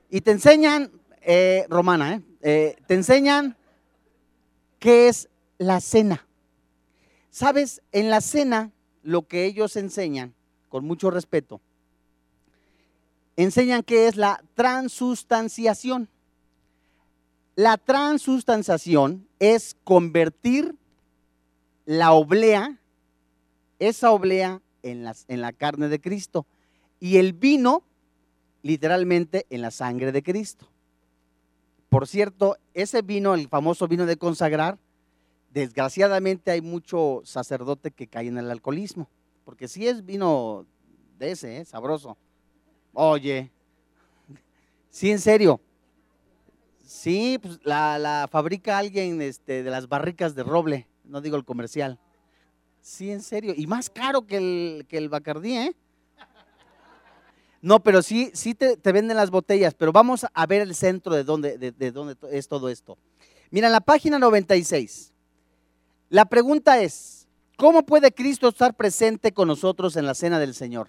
Y 0.09 0.19
te 0.19 0.31
enseñan, 0.31 0.91
romana, 1.69 2.21
te 2.41 2.75
enseñan 2.89 3.55
qué 4.79 5.07
es 5.07 5.29
la 5.57 5.79
cena. 5.79 6.27
Sabes, 7.29 7.81
en 7.93 8.09
la 8.09 8.19
cena 8.19 8.71
lo 9.03 9.25
que 9.25 9.45
ellos 9.45 9.77
enseñan, 9.77 10.33
con 10.67 10.83
mucho 10.83 11.11
respeto, 11.11 11.61
enseñan 13.37 13.83
qué 13.83 14.07
es 14.07 14.17
la 14.17 14.43
transustanciación. 14.53 16.09
La 17.57 17.77
transustanciación 17.77 19.27
es 19.39 19.75
convertir 19.83 20.75
la 21.85 22.11
oblea, 22.11 22.79
esa 23.79 24.11
oblea 24.11 24.61
en 24.83 25.03
la, 25.03 25.53
carne 25.53 25.87
de 25.87 25.99
Cristo 25.99 26.45
y 26.99 27.17
el 27.17 27.33
vino 27.33 27.81
literalmente 28.61 29.47
en 29.49 29.63
la 29.63 29.71
sangre 29.71 30.11
de 30.11 30.21
Cristo. 30.21 30.69
Por 31.89 32.07
cierto, 32.07 32.57
ese 32.75 33.01
vino, 33.01 33.33
el 33.33 33.47
famoso 33.47 33.87
vino 33.87 34.05
de 34.05 34.17
consagrar, 34.17 34.77
desgraciadamente 35.49 36.51
hay 36.51 36.61
mucho 36.61 37.21
sacerdote 37.23 37.89
que 37.89 38.05
cae 38.05 38.27
en 38.27 38.37
el 38.37 38.51
alcoholismo, 38.51 39.09
porque 39.45 39.67
si 39.67 39.87
es 39.87 40.05
vino 40.05 40.67
de 41.17 41.31
ese, 41.31 41.57
¿eh? 41.57 41.65
sabroso. 41.65 42.17
Oye, 42.93 43.49
sí, 44.91 45.09
en 45.09 45.19
serio, 45.19 45.59
Sí, 46.87 47.37
pues 47.41 47.59
la, 47.63 48.29
fabrica 48.31 48.77
alguien 48.77 49.21
este, 49.21 49.61
de 49.61 49.69
las 49.69 49.89
barricas 49.89 50.35
de 50.35 50.43
roble, 50.43 50.87
no 51.03 51.19
digo 51.19 51.35
el 51.35 51.43
comercial. 51.43 51.99
Sí, 52.81 53.11
en 53.11 53.21
serio. 53.21 53.53
Y 53.57 53.67
más 53.67 53.89
caro 53.89 54.25
que 54.25 54.37
el, 54.37 54.85
que 54.87 54.97
el 54.97 55.09
Bacardí, 55.09 55.57
¿eh? 55.57 55.75
No, 57.61 57.81
pero 57.83 58.01
sí, 58.01 58.31
sí 58.33 58.55
te, 58.55 58.77
venden 58.93 59.17
las 59.17 59.31
botellas, 59.31 59.73
pero 59.73 59.91
vamos 59.91 60.25
a 60.33 60.45
ver 60.45 60.61
el 60.61 60.73
centro 60.75 61.13
de 61.13 61.25
dónde, 61.25 61.57
de, 61.57 61.73
de 61.73 61.91
dónde 61.91 62.15
es 62.31 62.47
todo 62.47 62.69
esto. 62.69 62.97
Mira, 63.51 63.67
en 63.67 63.73
la 63.73 63.81
página 63.81 64.17
96, 64.17 65.11
la 66.07 66.23
pregunta 66.23 66.79
es, 66.79 67.27
¿cómo 67.57 67.85
puede 67.85 68.13
Cristo 68.13 68.47
estar 68.47 68.73
presente 68.73 69.33
con 69.33 69.49
nosotros 69.49 69.97
en 69.97 70.05
la 70.05 70.13
cena 70.13 70.39
del 70.39 70.53
Señor? 70.53 70.87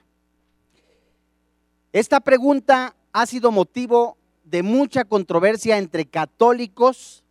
Esta 1.92 2.20
pregunta 2.20 2.94
ha 3.12 3.26
sido 3.26 3.50
motivo 3.50 4.17
de 4.50 4.62
mucha 4.62 5.04
controversia 5.04 5.78
entre 5.78 6.06
católicos 6.06 7.22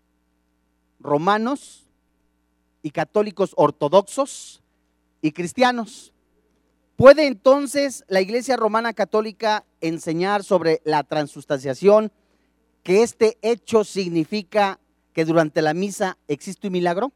romanos 1.00 1.90
y 2.84 2.92
católicos 2.92 3.54
ortodoxos 3.56 4.62
y 5.22 5.32
cristianos. 5.32 6.14
¿Puede 6.96 7.28
entonces 7.28 8.04
la 8.08 8.22
Iglesia 8.22 8.56
Romana 8.56 8.94
Católica 8.94 9.66
enseñar 9.82 10.44
sobre 10.44 10.82
la 10.84 11.04
transustanciación 11.04 12.12
que 12.84 13.04
este 13.04 13.38
hecho 13.42 13.84
significa 13.84 14.80
que 15.14 15.26
durante 15.26 15.62
la 15.62 15.74
misa 15.74 16.18
existe 16.28 16.68
un 16.68 16.74
milagro? 16.74 17.12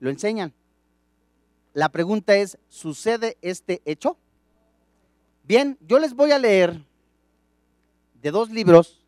Lo 0.00 0.10
enseñan. 0.10 0.52
La 1.72 1.88
pregunta 1.88 2.36
es, 2.36 2.58
¿sucede 2.68 3.36
este 3.40 3.82
hecho? 3.84 4.16
Bien, 5.44 5.78
yo 5.80 5.98
les 5.98 6.14
voy 6.14 6.32
a 6.32 6.38
leer 6.38 6.80
de 8.24 8.30
dos 8.30 8.48
libros, 8.48 9.04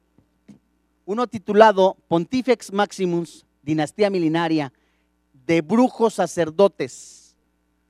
uno 1.06 1.26
titulado 1.26 1.96
Pontifex 2.06 2.70
Maximus, 2.70 3.46
Dinastía 3.62 4.10
Milenaria, 4.10 4.74
de 5.46 5.62
brujos 5.62 6.12
sacerdotes. 6.12 7.34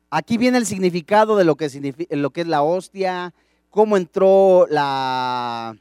Aquí 0.09 0.39
viene 0.39 0.59
el 0.59 0.67
significado 0.67 1.37
de 1.37 1.43
lo 1.43 1.57
que, 1.57 1.65
es 1.65 2.47
la 2.47 2.63
hostia, 2.63 3.35
cómo 3.71 3.97
entró 3.97 4.69
la, 4.71 5.77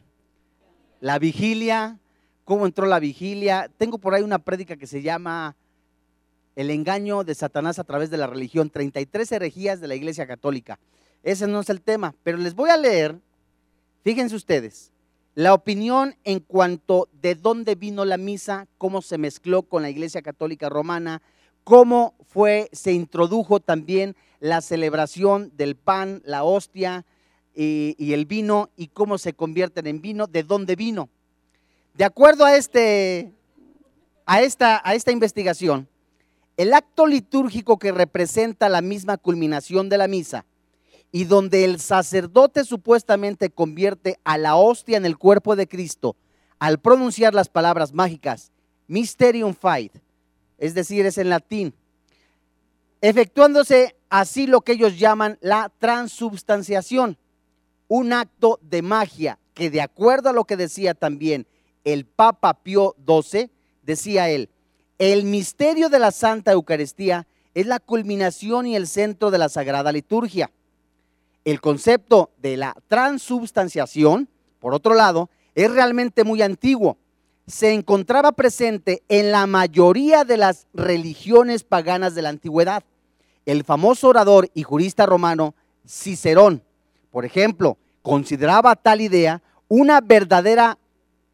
la 1.00 1.20
vigilia, 1.20 2.00
cómo 2.44 2.66
entró 2.66 2.88
la 2.88 3.00
vigilia. 3.00 3.70
Tengo 3.78 4.00
por 4.00 4.16
ahí 4.16 4.24
una 4.24 4.40
prédica 4.40 4.78
que 4.78 4.88
se 4.88 5.04
llama 5.04 5.56
El 6.56 6.72
engaño 6.72 7.24
de 7.24 7.36
Satanás 7.36 7.78
a 7.78 7.84
través 7.84 8.10
de 8.10 8.18
la 8.18 8.26
religión, 8.26 8.72
33 8.72 9.32
herejías 9.34 9.80
de 9.80 9.90
la 9.90 9.94
Iglesia 9.94 10.26
Católica. 10.26 10.80
Ese 11.22 11.46
no 11.46 11.60
es 11.60 11.70
el 11.70 11.82
tema, 11.82 12.16
pero 12.24 12.40
les 12.40 12.56
voy 12.56 12.72
a 12.72 12.78
leer, 12.78 13.20
fíjense 14.04 14.36
ustedes, 14.36 14.92
la 15.36 15.54
opinión 15.54 16.16
en 16.24 16.40
cuanto 16.40 17.10
de 17.22 17.36
dónde 17.36 17.76
vino 17.76 18.06
la 18.06 18.18
misa, 18.18 18.68
cómo 18.78 19.02
se 19.02 19.18
mezcló 19.18 19.64
con 19.64 19.82
la 19.82 19.90
Iglesia 19.90 20.22
Católica 20.22 20.70
Romana, 20.70 21.22
cómo 21.66 22.16
fue, 22.26 22.70
se 22.72 22.94
introdujo 22.94 23.60
también 23.60 24.16
la 24.40 24.62
celebración 24.62 25.52
del 25.58 25.76
pan, 25.76 26.22
la 26.26 26.46
hostia 26.46 27.06
y, 27.54 28.14
el 28.14 28.26
vino 28.26 28.70
y 28.78 28.88
cómo 28.88 29.18
se 29.18 29.34
convierten 29.34 29.88
en 29.88 30.02
vino, 30.02 30.28
de 30.28 30.44
dónde 30.44 30.78
vino. 30.78 31.10
De 31.96 32.06
acuerdo 32.06 32.46
a, 32.46 32.56
este, 32.56 33.32
a, 34.26 34.42
esta, 34.42 34.82
a 34.86 34.96
esta 34.96 35.12
investigación, 35.12 35.88
El 36.58 36.74
acto 36.74 37.08
litúrgico 37.08 37.78
que 37.78 37.92
representa 37.92 38.70
la 38.70 38.82
misma 38.82 39.18
culminación 39.18 39.90
de 39.90 39.98
la 39.98 40.08
misa 40.08 40.46
y 41.16 41.24
donde 41.24 41.64
el 41.64 41.80
sacerdote 41.80 42.66
supuestamente 42.66 43.50
convierte 43.50 44.20
a 44.26 44.38
la 44.38 44.58
hostia 44.58 44.98
en 44.98 45.06
el 45.06 45.18
cuerpo 45.18 45.56
de 45.56 45.66
Cristo 45.66 46.18
al 46.60 46.78
pronunciar 46.78 47.34
las 47.34 47.48
palabras 47.48 47.94
mágicas 47.94 48.52
Mysterium 48.88 49.54
Fight, 49.54 49.94
es 50.58 50.74
decir, 50.74 51.06
es 51.06 51.18
en 51.18 51.30
latín, 51.30 51.74
efectuándose 53.00 53.96
así 54.10 54.46
lo 54.46 54.60
que 54.60 54.74
ellos 54.74 55.00
llaman 55.00 55.38
la 55.40 55.72
transubstanciación, 55.80 57.18
un 57.88 58.12
acto 58.12 58.60
de 58.62 58.82
magia 58.82 59.40
que 59.54 59.70
de 59.70 59.80
acuerdo 59.80 60.28
a 60.28 60.34
lo 60.34 60.44
que 60.44 60.58
decía 60.58 60.96
también 60.96 61.48
el 61.86 62.06
Papa 62.06 62.56
Pío 62.56 62.94
XII, 63.08 63.50
decía 63.84 64.28
él, 64.28 64.50
el 65.00 65.24
misterio 65.24 65.88
de 65.88 66.00
la 66.00 66.12
Santa 66.12 66.52
Eucaristía 66.52 67.26
es 67.54 67.68
la 67.68 67.80
culminación 67.80 68.68
y 68.68 68.76
el 68.76 68.86
centro 68.86 69.32
de 69.32 69.38
la 69.38 69.48
Sagrada 69.48 69.94
Liturgia. 69.94 70.52
El 71.46 71.62
concepto 71.62 72.32
de 72.40 72.58
la 72.58 72.76
transubstanciación, 72.88 74.28
por 74.60 74.74
otro 74.74 74.96
lado, 74.96 75.30
es 75.54 75.72
realmente 75.72 76.24
muy 76.24 76.42
antiguo. 76.42 76.98
Se 77.46 77.72
encontraba 77.72 78.32
presente 78.32 79.04
en 79.10 79.32
la 79.32 79.46
mayoría 79.46 80.24
de 80.24 80.38
las 80.38 80.68
religiones 80.74 81.64
paganas 81.64 82.16
de 82.16 82.24
la 82.24 82.30
antigüedad. 82.30 82.84
El 83.46 83.64
famoso 83.64 84.08
orador 84.08 84.50
y 84.56 84.64
jurista 84.64 85.06
romano 85.06 85.54
Cicerón, 85.88 86.64
por 87.12 87.26
ejemplo, 87.26 87.78
consideraba 88.02 88.76
tal 88.76 89.02
idea 89.02 89.44
una 89.68 90.02
verdadera, 90.02 90.80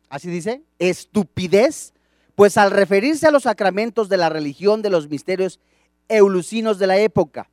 así 0.10 0.30
dice, 0.30 0.62
estupidez, 0.78 1.94
pues 2.36 2.58
al 2.58 2.72
referirse 2.72 3.28
a 3.28 3.32
los 3.32 3.44
sacramentos 3.44 4.10
de 4.10 4.18
la 4.18 4.28
religión 4.28 4.82
de 4.82 4.90
los 4.90 5.08
misterios 5.08 5.62
eulusinos 6.10 6.80
de 6.80 6.88
la 6.88 6.98
época, 6.98 7.50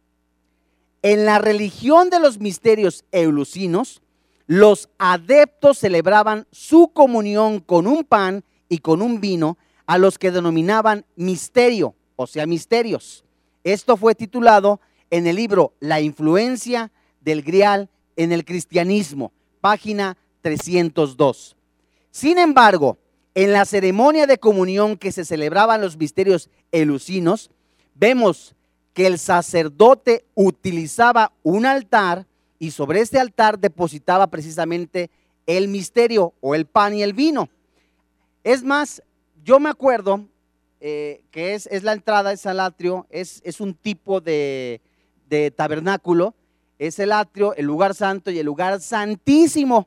en 1.02 1.24
la 1.24 1.38
religión 1.38 2.10
de 2.10 2.20
los 2.20 2.38
misterios 2.38 3.04
eulusinos, 3.12 4.02
los 4.46 4.88
adeptos 4.98 5.78
celebraban 5.78 6.46
su 6.50 6.88
comunión 6.88 7.60
con 7.60 7.86
un 7.86 8.04
pan 8.04 8.44
y 8.68 8.78
con 8.78 9.02
un 9.02 9.20
vino 9.20 9.58
a 9.86 9.98
los 9.98 10.18
que 10.18 10.30
denominaban 10.30 11.04
misterio, 11.16 11.94
o 12.16 12.26
sea, 12.26 12.46
misterios. 12.46 13.24
Esto 13.64 13.96
fue 13.96 14.14
titulado 14.14 14.80
en 15.10 15.26
el 15.26 15.36
libro 15.36 15.74
La 15.80 16.00
influencia 16.00 16.90
del 17.20 17.42
grial 17.42 17.88
en 18.16 18.32
el 18.32 18.44
cristianismo, 18.44 19.32
página 19.60 20.16
302. 20.42 21.56
Sin 22.10 22.38
embargo, 22.38 22.98
en 23.34 23.52
la 23.52 23.64
ceremonia 23.64 24.26
de 24.26 24.38
comunión 24.38 24.96
que 24.96 25.12
se 25.12 25.24
celebraban 25.24 25.80
los 25.80 25.96
misterios 25.96 26.50
elusinos, 26.72 27.50
vemos 27.94 28.54
que 28.98 29.06
el 29.06 29.20
sacerdote 29.20 30.24
utilizaba 30.34 31.30
un 31.44 31.66
altar 31.66 32.26
y 32.58 32.72
sobre 32.72 32.98
este 32.98 33.20
altar 33.20 33.56
depositaba 33.56 34.26
precisamente 34.26 35.08
el 35.46 35.68
misterio 35.68 36.34
o 36.40 36.56
el 36.56 36.66
pan 36.66 36.94
y 36.94 37.04
el 37.04 37.12
vino. 37.12 37.48
Es 38.42 38.64
más, 38.64 39.00
yo 39.44 39.60
me 39.60 39.68
acuerdo 39.68 40.26
eh, 40.80 41.22
que 41.30 41.54
es, 41.54 41.68
la 41.84 41.92
entrada, 41.92 42.32
es 42.32 42.44
el 42.44 42.58
atrio, 42.58 43.06
es, 43.08 43.40
es 43.44 43.60
un 43.60 43.72
tipo 43.72 44.20
de, 44.20 44.80
de 45.28 45.52
tabernáculo, 45.52 46.34
es 46.80 46.98
el 46.98 47.12
atrio, 47.12 47.54
el 47.54 47.66
lugar 47.66 47.94
santo 47.94 48.32
y 48.32 48.40
el 48.40 48.46
lugar 48.46 48.80
santísimo. 48.80 49.86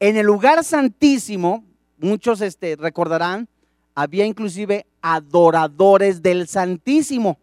En 0.00 0.16
el 0.16 0.26
lugar 0.26 0.64
santísimo, 0.64 1.62
muchos 1.96 2.40
este, 2.40 2.74
recordarán, 2.74 3.48
había 3.94 4.26
inclusive 4.26 4.84
adoradores 5.00 6.22
del 6.22 6.48
Santísimo. 6.48 7.38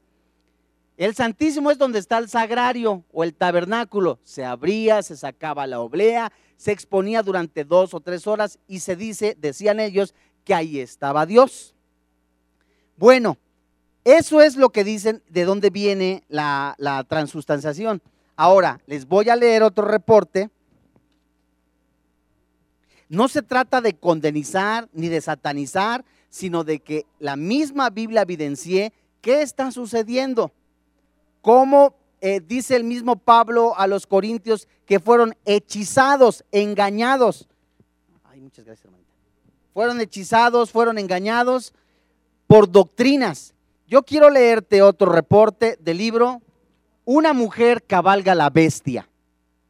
El 0.96 1.16
Santísimo 1.16 1.72
es 1.72 1.78
donde 1.78 2.00
está 2.00 2.18
el 2.20 2.30
sagrario 2.30 3.04
o 3.12 3.24
el 3.24 3.34
tabernáculo. 3.34 4.20
Se 4.24 4.46
abría, 4.46 5.02
se 5.02 5.18
sacaba 5.18 5.66
la 5.66 5.80
oblea, 5.80 6.32
se 6.56 6.72
exponía 6.72 7.24
durante 7.24 7.64
dos 7.64 7.94
o 7.94 8.00
tres 8.00 8.28
horas 8.28 8.60
y 8.68 8.80
se 8.80 8.96
dice, 8.96 9.36
decían 9.40 9.80
ellos, 9.80 10.14
que 10.44 10.54
ahí 10.54 10.80
estaba 10.80 11.26
Dios. 11.26 11.74
Bueno, 12.98 13.38
eso 14.04 14.42
es 14.42 14.56
lo 14.56 14.70
que 14.70 14.84
dicen 14.84 15.24
de 15.30 15.46
dónde 15.46 15.70
viene 15.70 16.24
la, 16.28 16.76
transustanciación. 17.08 18.02
Ahora, 18.36 18.82
les 18.86 19.08
voy 19.08 19.30
a 19.30 19.36
leer 19.36 19.64
otro 19.64 19.86
reporte 19.86 20.50
no 23.14 23.28
se 23.28 23.44
trata 23.44 23.80
de 23.80 23.94
condenizar 23.94 24.90
ni 24.92 25.08
de 25.08 25.22
satanizar, 25.22 26.04
sino 26.32 26.64
de 26.64 26.80
que 26.80 27.06
la 27.20 27.36
misma 27.36 27.92
Biblia 27.92 28.24
evidencie 28.24 28.92
qué 29.22 29.44
está 29.44 29.72
sucediendo. 29.72 30.52
Cómo 31.44 31.94
eh, 32.22 32.40
dice 32.40 32.78
el 32.78 32.86
mismo 32.86 33.18
Pablo 33.18 33.78
a 33.78 33.86
los 33.86 34.08
corintios 34.08 34.70
que 34.86 35.02
fueron 35.02 35.36
hechizados, 35.44 36.46
engañados. 36.54 37.50
Ay, 38.24 38.40
muchas 38.40 38.64
gracias, 38.64 38.86
hermanita. 38.86 39.12
Fueron 39.74 40.00
hechizados, 40.00 40.72
fueron 40.72 40.98
engañados 40.98 41.74
por 42.48 42.72
doctrinas. 42.72 43.54
Yo 43.88 44.04
quiero 44.04 44.30
leerte 44.30 44.82
otro 44.82 45.12
reporte 45.12 45.78
del 45.82 45.98
libro 45.98 46.42
Una 47.04 47.34
mujer 47.34 47.84
cabalga 47.84 48.36
la 48.36 48.50
bestia. 48.50 49.10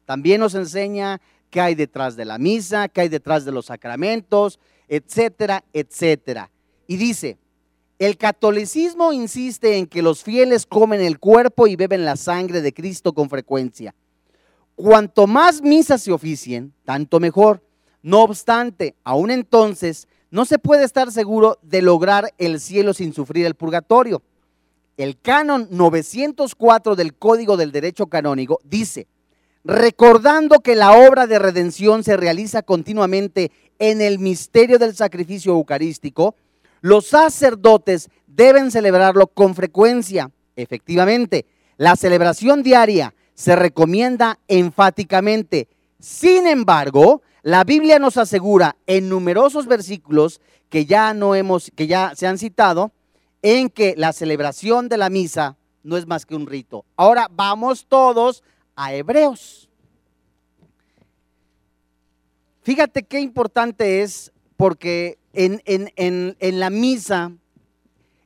También 0.04 0.38
nos 0.38 0.54
enseña 0.54 1.20
qué 1.50 1.60
hay 1.60 1.74
detrás 1.74 2.14
de 2.14 2.24
la 2.24 2.38
misa, 2.38 2.88
qué 2.88 3.00
hay 3.00 3.08
detrás 3.08 3.44
de 3.44 3.50
los 3.50 3.66
sacramentos, 3.66 4.60
etcétera, 4.86 5.64
etcétera. 5.72 6.52
Y 6.86 6.98
dice, 6.98 7.36
el 7.98 8.16
catolicismo 8.16 9.12
insiste 9.12 9.76
en 9.76 9.86
que 9.86 10.02
los 10.02 10.22
fieles 10.22 10.66
comen 10.66 11.00
el 11.00 11.18
cuerpo 11.18 11.66
y 11.66 11.76
beben 11.76 12.04
la 12.04 12.16
sangre 12.16 12.60
de 12.60 12.72
Cristo 12.72 13.12
con 13.12 13.30
frecuencia. 13.30 13.94
Cuanto 14.74 15.26
más 15.26 15.62
misas 15.62 16.02
se 16.02 16.12
oficien, 16.12 16.72
tanto 16.84 17.20
mejor. 17.20 17.62
No 18.02 18.22
obstante, 18.22 18.96
aún 19.04 19.30
entonces, 19.30 20.08
no 20.30 20.44
se 20.44 20.58
puede 20.58 20.84
estar 20.84 21.12
seguro 21.12 21.58
de 21.62 21.80
lograr 21.80 22.34
el 22.38 22.60
cielo 22.60 22.92
sin 22.92 23.12
sufrir 23.12 23.46
el 23.46 23.54
purgatorio. 23.54 24.22
El 24.96 25.18
canon 25.20 25.68
904 25.70 26.96
del 26.96 27.14
Código 27.14 27.56
del 27.56 27.70
Derecho 27.70 28.08
Canónico 28.08 28.60
dice, 28.64 29.06
recordando 29.64 30.60
que 30.60 30.74
la 30.74 30.92
obra 30.92 31.26
de 31.26 31.38
redención 31.38 32.02
se 32.02 32.16
realiza 32.16 32.62
continuamente 32.62 33.52
en 33.78 34.00
el 34.00 34.18
misterio 34.18 34.78
del 34.78 34.94
sacrificio 34.94 35.52
eucarístico, 35.52 36.34
los 36.84 37.06
sacerdotes 37.06 38.10
deben 38.26 38.70
celebrarlo 38.70 39.28
con 39.28 39.54
frecuencia. 39.54 40.30
Efectivamente, 40.54 41.46
la 41.78 41.96
celebración 41.96 42.62
diaria 42.62 43.14
se 43.32 43.56
recomienda 43.56 44.38
enfáticamente. 44.48 45.68
Sin 45.98 46.46
embargo, 46.46 47.22
la 47.40 47.64
Biblia 47.64 47.98
nos 47.98 48.18
asegura 48.18 48.76
en 48.86 49.08
numerosos 49.08 49.66
versículos 49.66 50.42
que 50.68 50.84
ya 50.84 51.14
no 51.14 51.34
hemos 51.34 51.72
que 51.74 51.86
ya 51.86 52.12
se 52.14 52.26
han 52.26 52.36
citado 52.36 52.92
en 53.40 53.70
que 53.70 53.94
la 53.96 54.12
celebración 54.12 54.90
de 54.90 54.98
la 54.98 55.08
misa 55.08 55.56
no 55.84 55.96
es 55.96 56.06
más 56.06 56.26
que 56.26 56.34
un 56.34 56.46
rito. 56.46 56.84
Ahora 56.96 57.28
vamos 57.30 57.86
todos 57.88 58.44
a 58.76 58.92
Hebreos. 58.92 59.70
Fíjate 62.60 63.04
qué 63.04 63.20
importante 63.20 64.02
es 64.02 64.32
porque 64.58 65.16
en, 65.34 65.62
en, 65.66 66.60
la 66.60 66.70
misa, 66.70 67.32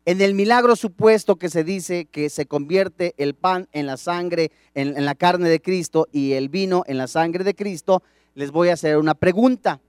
en 0.05 0.21
el 0.21 0.35
milagro 0.35 0.77
supuesto 0.77 1.37
que 1.37 1.49
se 1.49 1.64
dice 1.64 2.07
que 2.07 2.31
se 2.31 2.47
convierte 2.47 3.14
el 3.18 3.35
pan 3.35 3.68
en 3.73 3.87
la 3.87 3.97
sangre, 3.97 4.53
en, 4.75 4.97
en 4.97 5.05
la 5.05 5.14
carne 5.14 5.49
de 5.49 5.61
Cristo 5.61 6.09
y 6.12 6.33
el 6.33 6.49
vino 6.49 6.85
en 6.87 6.99
la 6.99 7.07
sangre 7.07 7.44
de 7.44 7.55
Cristo, 7.55 8.03
les 8.35 8.51
voy 8.51 8.68
a 8.68 8.75
hacer 8.75 8.99
una 8.99 9.14
pregunta. 9.14 9.81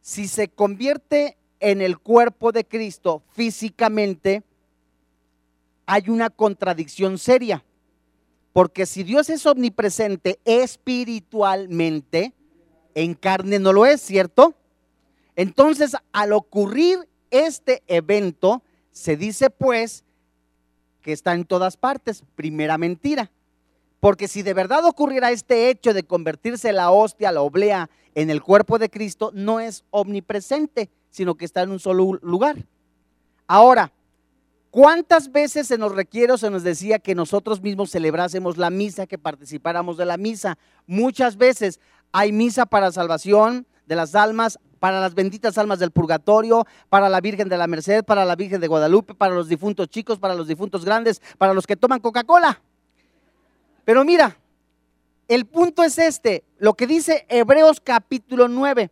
Si 0.00 0.28
se 0.28 0.48
convierte 0.48 1.36
en 1.60 1.82
el 1.82 1.98
cuerpo 1.98 2.52
de 2.52 2.64
Cristo 2.64 3.22
físicamente, 3.32 4.42
hay 5.86 6.08
una 6.08 6.30
contradicción 6.30 7.18
seria. 7.18 7.64
Porque 8.52 8.86
si 8.86 9.02
Dios 9.02 9.28
es 9.30 9.44
omnipresente 9.46 10.38
espiritualmente, 10.44 12.32
en 12.94 13.14
carne 13.14 13.58
no 13.58 13.72
lo 13.72 13.86
es, 13.86 14.00
¿cierto? 14.00 14.54
Entonces, 15.40 15.96
al 16.12 16.34
ocurrir 16.34 17.08
este 17.30 17.82
evento, 17.86 18.62
se 18.92 19.16
dice 19.16 19.48
pues 19.48 20.04
que 21.00 21.12
está 21.12 21.32
en 21.32 21.46
todas 21.46 21.78
partes. 21.78 22.24
Primera 22.34 22.76
mentira. 22.76 23.30
Porque 24.00 24.28
si 24.28 24.42
de 24.42 24.52
verdad 24.52 24.84
ocurriera 24.84 25.30
este 25.30 25.70
hecho 25.70 25.94
de 25.94 26.02
convertirse 26.02 26.74
la 26.74 26.90
hostia, 26.90 27.32
la 27.32 27.40
oblea 27.40 27.88
en 28.14 28.28
el 28.28 28.42
cuerpo 28.42 28.78
de 28.78 28.90
Cristo, 28.90 29.30
no 29.32 29.60
es 29.60 29.82
omnipresente, 29.88 30.90
sino 31.08 31.36
que 31.36 31.46
está 31.46 31.62
en 31.62 31.70
un 31.70 31.80
solo 31.80 32.18
lugar. 32.20 32.66
Ahora, 33.46 33.92
¿Cuántas 34.70 35.32
veces 35.32 35.66
se 35.66 35.78
nos 35.78 35.90
requiere 35.90 36.32
o 36.32 36.38
se 36.38 36.48
nos 36.48 36.62
decía 36.62 37.00
que 37.00 37.16
nosotros 37.16 37.60
mismos 37.60 37.90
celebrásemos 37.90 38.56
la 38.56 38.70
misa, 38.70 39.08
que 39.08 39.18
participáramos 39.18 39.96
de 39.96 40.04
la 40.04 40.16
misa? 40.16 40.58
Muchas 40.86 41.36
veces 41.36 41.80
hay 42.12 42.30
misa 42.30 42.66
para 42.66 42.92
salvación 42.92 43.66
de 43.86 43.96
las 43.96 44.14
almas, 44.14 44.60
para 44.80 44.98
las 44.98 45.14
benditas 45.14 45.58
almas 45.58 45.78
del 45.78 45.92
purgatorio, 45.92 46.66
para 46.88 47.08
la 47.08 47.20
Virgen 47.20 47.48
de 47.48 47.58
la 47.58 47.68
Merced, 47.68 48.02
para 48.02 48.24
la 48.24 48.34
Virgen 48.34 48.60
de 48.60 48.66
Guadalupe, 48.66 49.14
para 49.14 49.34
los 49.34 49.48
difuntos 49.48 49.88
chicos, 49.88 50.18
para 50.18 50.34
los 50.34 50.48
difuntos 50.48 50.84
grandes, 50.84 51.22
para 51.38 51.54
los 51.54 51.66
que 51.66 51.76
toman 51.76 52.00
Coca-Cola. 52.00 52.60
Pero 53.84 54.04
mira, 54.04 54.36
el 55.28 55.44
punto 55.44 55.84
es 55.84 55.98
este, 55.98 56.44
lo 56.58 56.74
que 56.74 56.86
dice 56.86 57.26
Hebreos 57.28 57.80
capítulo 57.80 58.48
9. 58.48 58.90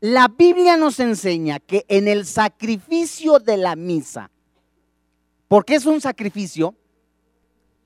La 0.00 0.28
Biblia 0.28 0.76
nos 0.76 1.00
enseña 1.00 1.58
que 1.58 1.84
en 1.88 2.06
el 2.06 2.24
sacrificio 2.24 3.40
de 3.40 3.56
la 3.56 3.74
misa, 3.74 4.30
porque 5.48 5.74
es 5.74 5.84
un 5.84 6.00
sacrificio, 6.00 6.76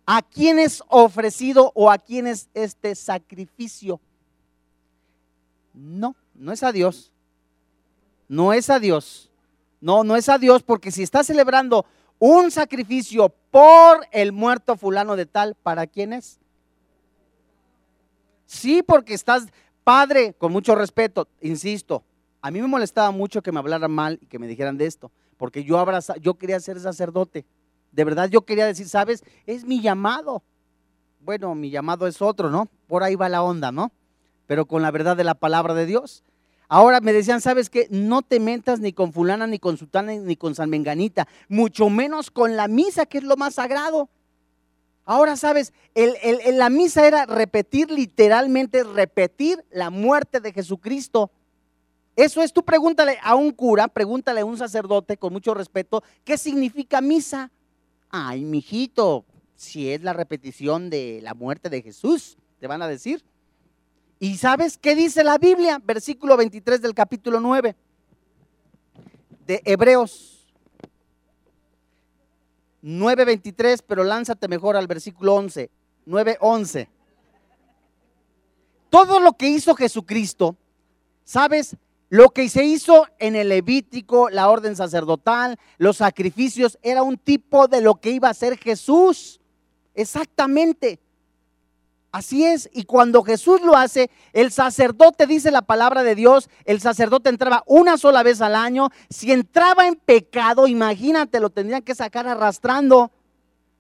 ¿a 0.05 0.21
quién 0.21 0.59
es 0.59 0.83
ofrecido 0.89 1.73
o 1.75 1.91
a 1.91 1.97
quién 1.97 2.27
es 2.27 2.51
este 2.53 2.95
sacrificio? 2.95 3.99
No, 5.73 6.15
no 6.35 6.53
es 6.53 6.63
a 6.63 6.73
Dios. 6.73 7.12
No 8.33 8.55
es 8.55 8.71
a 8.71 8.79
Dios. 8.79 9.31
No, 9.83 10.05
no 10.05 10.17
es 10.17 10.31
a 10.31 10.39
Dios 10.39 10.63
porque 10.63 10.91
si 10.91 11.03
está 11.03 11.23
celebrando 11.23 11.85
un 12.19 12.51
sacrificio 12.51 13.29
por 13.51 14.07
el 14.11 14.33
muerto 14.33 14.75
fulano 14.79 15.17
de 15.17 15.27
tal, 15.27 15.55
¿para 15.63 15.87
quién 15.87 16.15
es? 16.15 16.41
Sí, 18.47 18.83
porque 18.83 19.13
estás, 19.13 19.49
padre, 19.85 20.33
con 20.33 20.51
mucho 20.51 20.75
respeto, 20.75 21.29
insisto, 21.43 22.05
a 22.41 22.51
mí 22.51 22.63
me 22.63 22.69
molestaba 22.69 23.11
mucho 23.11 23.43
que 23.43 23.53
me 23.53 23.59
hablaran 23.59 23.91
mal 23.91 24.19
y 24.23 24.25
que 24.25 24.39
me 24.39 24.47
dijeran 24.47 24.79
de 24.79 24.87
esto, 24.87 25.11
porque 25.37 25.63
yo 25.63 25.79
abraza, 25.79 26.17
yo 26.17 26.39
quería 26.39 26.59
ser 26.59 26.81
sacerdote. 26.81 27.45
De 27.91 28.03
verdad 28.03 28.31
yo 28.31 28.47
quería 28.47 28.65
decir, 28.65 28.89
¿sabes? 28.89 29.25
Es 29.45 29.67
mi 29.67 29.83
llamado. 29.83 30.43
Bueno, 31.21 31.55
mi 31.55 31.69
llamado 31.69 32.07
es 32.07 32.23
otro, 32.23 32.49
¿no? 32.49 32.67
Por 32.87 33.03
ahí 33.03 33.15
va 33.15 33.29
la 33.29 33.43
onda, 33.43 33.73
¿no? 33.73 33.93
Pero 34.47 34.65
con 34.65 34.81
la 34.81 34.91
verdad 34.91 35.19
de 35.19 35.25
la 35.25 35.35
palabra 35.35 35.75
de 35.75 35.85
Dios. 35.85 36.25
Ahora 36.75 37.03
me 37.03 37.13
decían, 37.13 37.43
¿sabes 37.43 37.69
qué? 37.69 37.87
No 37.91 38.23
te 38.23 38.41
mentas 38.41 38.81
ni 38.81 38.95
con 38.95 39.13
fulana, 39.13 39.47
ni 39.47 39.59
con 39.59 39.77
sutana, 39.77 40.15
ni 40.15 40.37
con 40.37 40.55
San 40.55 40.71
Menganita, 40.71 41.29
mucho 41.51 41.91
menos 41.91 42.31
con 42.31 42.57
la 42.57 42.67
misa, 42.67 43.05
que 43.05 43.19
es 43.19 43.25
lo 43.25 43.37
más 43.37 43.57
sagrado. 43.57 44.09
Ahora 45.05 45.37
sabes, 45.37 45.75
el, 45.95 46.17
la 46.57 46.71
misa 46.71 47.07
era 47.07 47.27
repetir 47.27 47.91
literalmente, 47.91 48.85
repetir 48.85 49.63
la 49.71 49.91
muerte 49.91 50.41
de 50.41 50.51
Jesucristo. 50.51 51.31
Eso 52.17 52.41
es, 52.41 52.55
tú 52.55 52.65
pregúntale 52.65 53.19
a 53.23 53.35
un 53.35 53.51
cura, 53.51 53.87
pregúntale 53.89 54.41
a 54.41 54.47
un 54.47 54.57
sacerdote 54.57 55.19
con 55.19 55.35
mucho 55.35 55.53
respeto, 55.53 56.03
¿qué 56.25 56.39
significa 56.39 57.03
misa? 57.03 57.51
Ay, 58.09 58.47
mijito, 58.47 59.27
si 59.57 59.91
es 59.91 60.01
la 60.01 60.15
repetición 60.15 60.89
de 60.89 61.21
la 61.23 61.35
muerte 61.35 61.69
de 61.69 61.83
Jesús, 61.83 62.39
te 62.61 62.67
van 62.67 62.81
a 62.81 62.89
decir. 62.89 63.23
¿Y 64.23 64.37
sabes 64.37 64.79
qué 64.79 64.95
dice 64.95 65.25
la 65.25 65.37
Biblia? 65.37 65.83
Versículo 65.85 66.37
23 66.37 66.81
del 66.81 66.95
capítulo 66.95 67.41
9 67.41 67.75
de 69.49 69.61
Hebreos. 69.65 70.47
9.23, 72.85 73.83
pero 73.85 74.05
lánzate 74.05 74.47
mejor 74.47 74.77
al 74.77 74.87
versículo 74.87 75.35
11. 75.35 75.71
9.11. 76.07 76.89
Todo 78.91 79.19
lo 79.19 79.33
que 79.33 79.49
hizo 79.49 79.75
Jesucristo, 79.75 80.55
¿sabes? 81.25 81.77
Lo 82.09 82.31
que 82.31 82.49
se 82.49 82.65
hizo 82.65 83.09
en 83.19 83.35
el 83.35 83.49
Levítico, 83.49 84.31
la 84.31 84.49
orden 84.49 84.77
sacerdotal, 84.77 85.59
los 85.79 85.97
sacrificios, 85.97 86.79
era 86.83 87.03
un 87.03 87.19
tipo 87.19 87.67
de 87.67 87.81
lo 87.81 87.97
que 87.97 88.13
iba 88.13 88.29
a 88.29 88.35
ser 88.35 88.57
Jesús. 88.57 89.41
Exactamente. 89.97 91.01
Así 92.13 92.45
es, 92.45 92.69
y 92.75 92.85
cuando 92.85 93.23
Jesús 93.23 93.63
lo 93.63 93.75
hace, 93.75 94.11
el 94.35 94.53
sacerdote 94.53 95.27
dice 95.27 95.51
la 95.51 95.63
palabra 95.63 96.03
de 96.03 96.15
Dios, 96.15 96.51
el 96.67 96.79
sacerdote 96.79 97.31
entraba 97.31 97.63
una 97.67 97.97
sola 97.97 98.23
vez 98.23 98.43
al 98.43 98.55
año, 98.55 98.91
si 99.09 99.33
entraba 99.33 99.87
en 99.87 99.97
pecado, 99.97 100.69
imagínate, 100.69 101.41
lo 101.41 101.49
tendrían 101.49 101.81
que 101.81 101.95
sacar 101.95 102.29
arrastrando, 102.29 103.11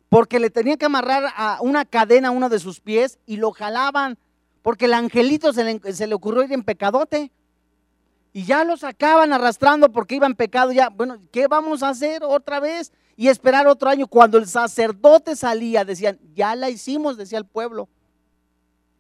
porque 0.09 0.41
le 0.41 0.49
tenían 0.49 0.79
que 0.79 0.87
amarrar 0.87 1.25
a 1.37 1.59
una 1.61 1.85
cadena 1.85 2.29
a 2.29 2.31
uno 2.31 2.49
de 2.49 2.59
sus 2.59 2.81
pies 2.81 3.19
y 3.27 3.37
lo 3.37 3.53
jalaban, 3.53 4.17
porque 4.63 4.87
el 4.87 4.95
angelito 4.95 5.53
se 5.53 5.65
le, 5.65 5.93
se 5.93 6.07
le 6.07 6.15
ocurrió 6.15 6.43
ir 6.43 6.53
en 6.55 6.63
pecadote. 6.63 7.31
Y 8.33 8.45
ya 8.45 8.65
lo 8.65 8.79
sacaban 8.79 9.35
arrastrando 9.35 9.93
porque 9.93 10.15
iba 10.15 10.27
en 10.27 10.37
pecado, 10.37 10.73
ya, 10.73 10.89
bueno, 10.89 11.19
¿qué 11.33 11.49
vamos 11.49 11.83
a 11.83 11.91
hacer 11.91 12.25
otra 12.25 12.61
vez? 12.61 12.93
Y 13.15 13.29
esperar 13.29 13.67
otro 13.67 13.91
año. 13.91 14.07
Cuando 14.07 14.39
el 14.39 14.47
sacerdote 14.47 15.37
salía, 15.37 15.85
decían, 15.85 16.19
ya 16.35 16.57
la 16.57 16.71
hicimos, 16.71 17.19
decía 17.19 17.37
el 17.37 17.45
pueblo. 17.45 17.91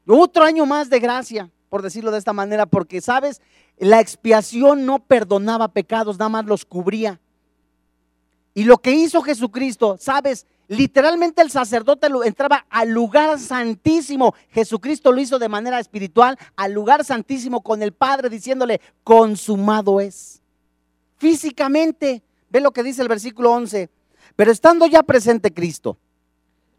Otro 0.07 0.45
año 0.45 0.67
más 0.67 0.91
de 0.91 1.01
gracia, 1.01 1.51
por 1.69 1.83
decirlo 1.83 2.11
de 2.11 2.19
esta 2.19 2.33
manera, 2.33 2.67
porque, 2.67 3.01
¿sabes? 3.01 3.41
La 3.79 4.01
expiación 4.01 4.85
no 4.85 4.99
perdonaba 4.99 5.69
pecados, 5.69 6.19
nada 6.19 6.29
más 6.29 6.45
los 6.45 6.65
cubría. 6.65 7.21
Y 8.55 8.65
lo 8.65 8.79
que 8.79 8.93
hizo 8.93 9.23
Jesucristo, 9.23 9.97
¿sabes? 9.99 10.47
Literalmente 10.69 11.43
el 11.43 11.51
sacerdote 11.51 12.09
entraba 12.25 12.67
al 12.71 12.91
lugar 12.91 13.38
santísimo. 13.38 14.35
Jesucristo 14.51 15.12
lo 15.12 15.21
hizo 15.21 15.38
de 15.38 15.49
manera 15.49 15.79
espiritual, 15.81 16.38
al 16.57 16.73
lugar 16.73 17.05
santísimo 17.05 17.62
con 17.62 17.83
el 17.83 17.93
Padre, 17.93 18.29
diciéndole, 18.29 18.81
consumado 19.05 20.01
es. 20.01 20.41
Físicamente, 21.17 22.23
ve 22.51 22.61
lo 22.61 22.73
que 22.73 22.83
dice 22.83 23.03
el 23.03 23.09
versículo 23.09 23.53
11. 23.53 23.91
Pero 24.37 24.51
estando 24.51 24.87
ya 24.87 25.03
presente 25.03 25.53
Cristo, 25.53 25.99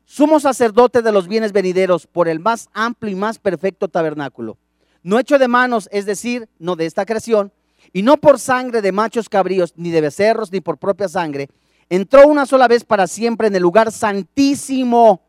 sumo 0.05 0.39
sacerdote 0.39 1.01
de 1.01 1.11
los 1.11 1.27
bienes 1.27 1.51
venideros 1.51 2.07
por 2.07 2.27
el 2.27 2.39
más 2.39 2.69
amplio 2.73 3.11
y 3.11 3.15
más 3.15 3.39
perfecto 3.39 3.87
tabernáculo, 3.87 4.57
no 5.01 5.19
hecho 5.19 5.37
de 5.39 5.47
manos, 5.47 5.89
es 5.91 6.05
decir, 6.05 6.47
no 6.59 6.75
de 6.75 6.85
esta 6.85 7.05
creación, 7.05 7.51
y 7.91 8.01
no 8.01 8.17
por 8.17 8.39
sangre 8.39 8.81
de 8.81 8.91
machos 8.91 9.29
cabríos, 9.29 9.73
ni 9.75 9.91
de 9.91 10.01
becerros, 10.01 10.51
ni 10.51 10.61
por 10.61 10.77
propia 10.77 11.09
sangre, 11.09 11.49
entró 11.89 12.27
una 12.27 12.45
sola 12.45 12.67
vez 12.67 12.83
para 12.83 13.07
siempre 13.07 13.47
en 13.47 13.55
el 13.55 13.61
lugar 13.61 13.91
santísimo. 13.91 15.21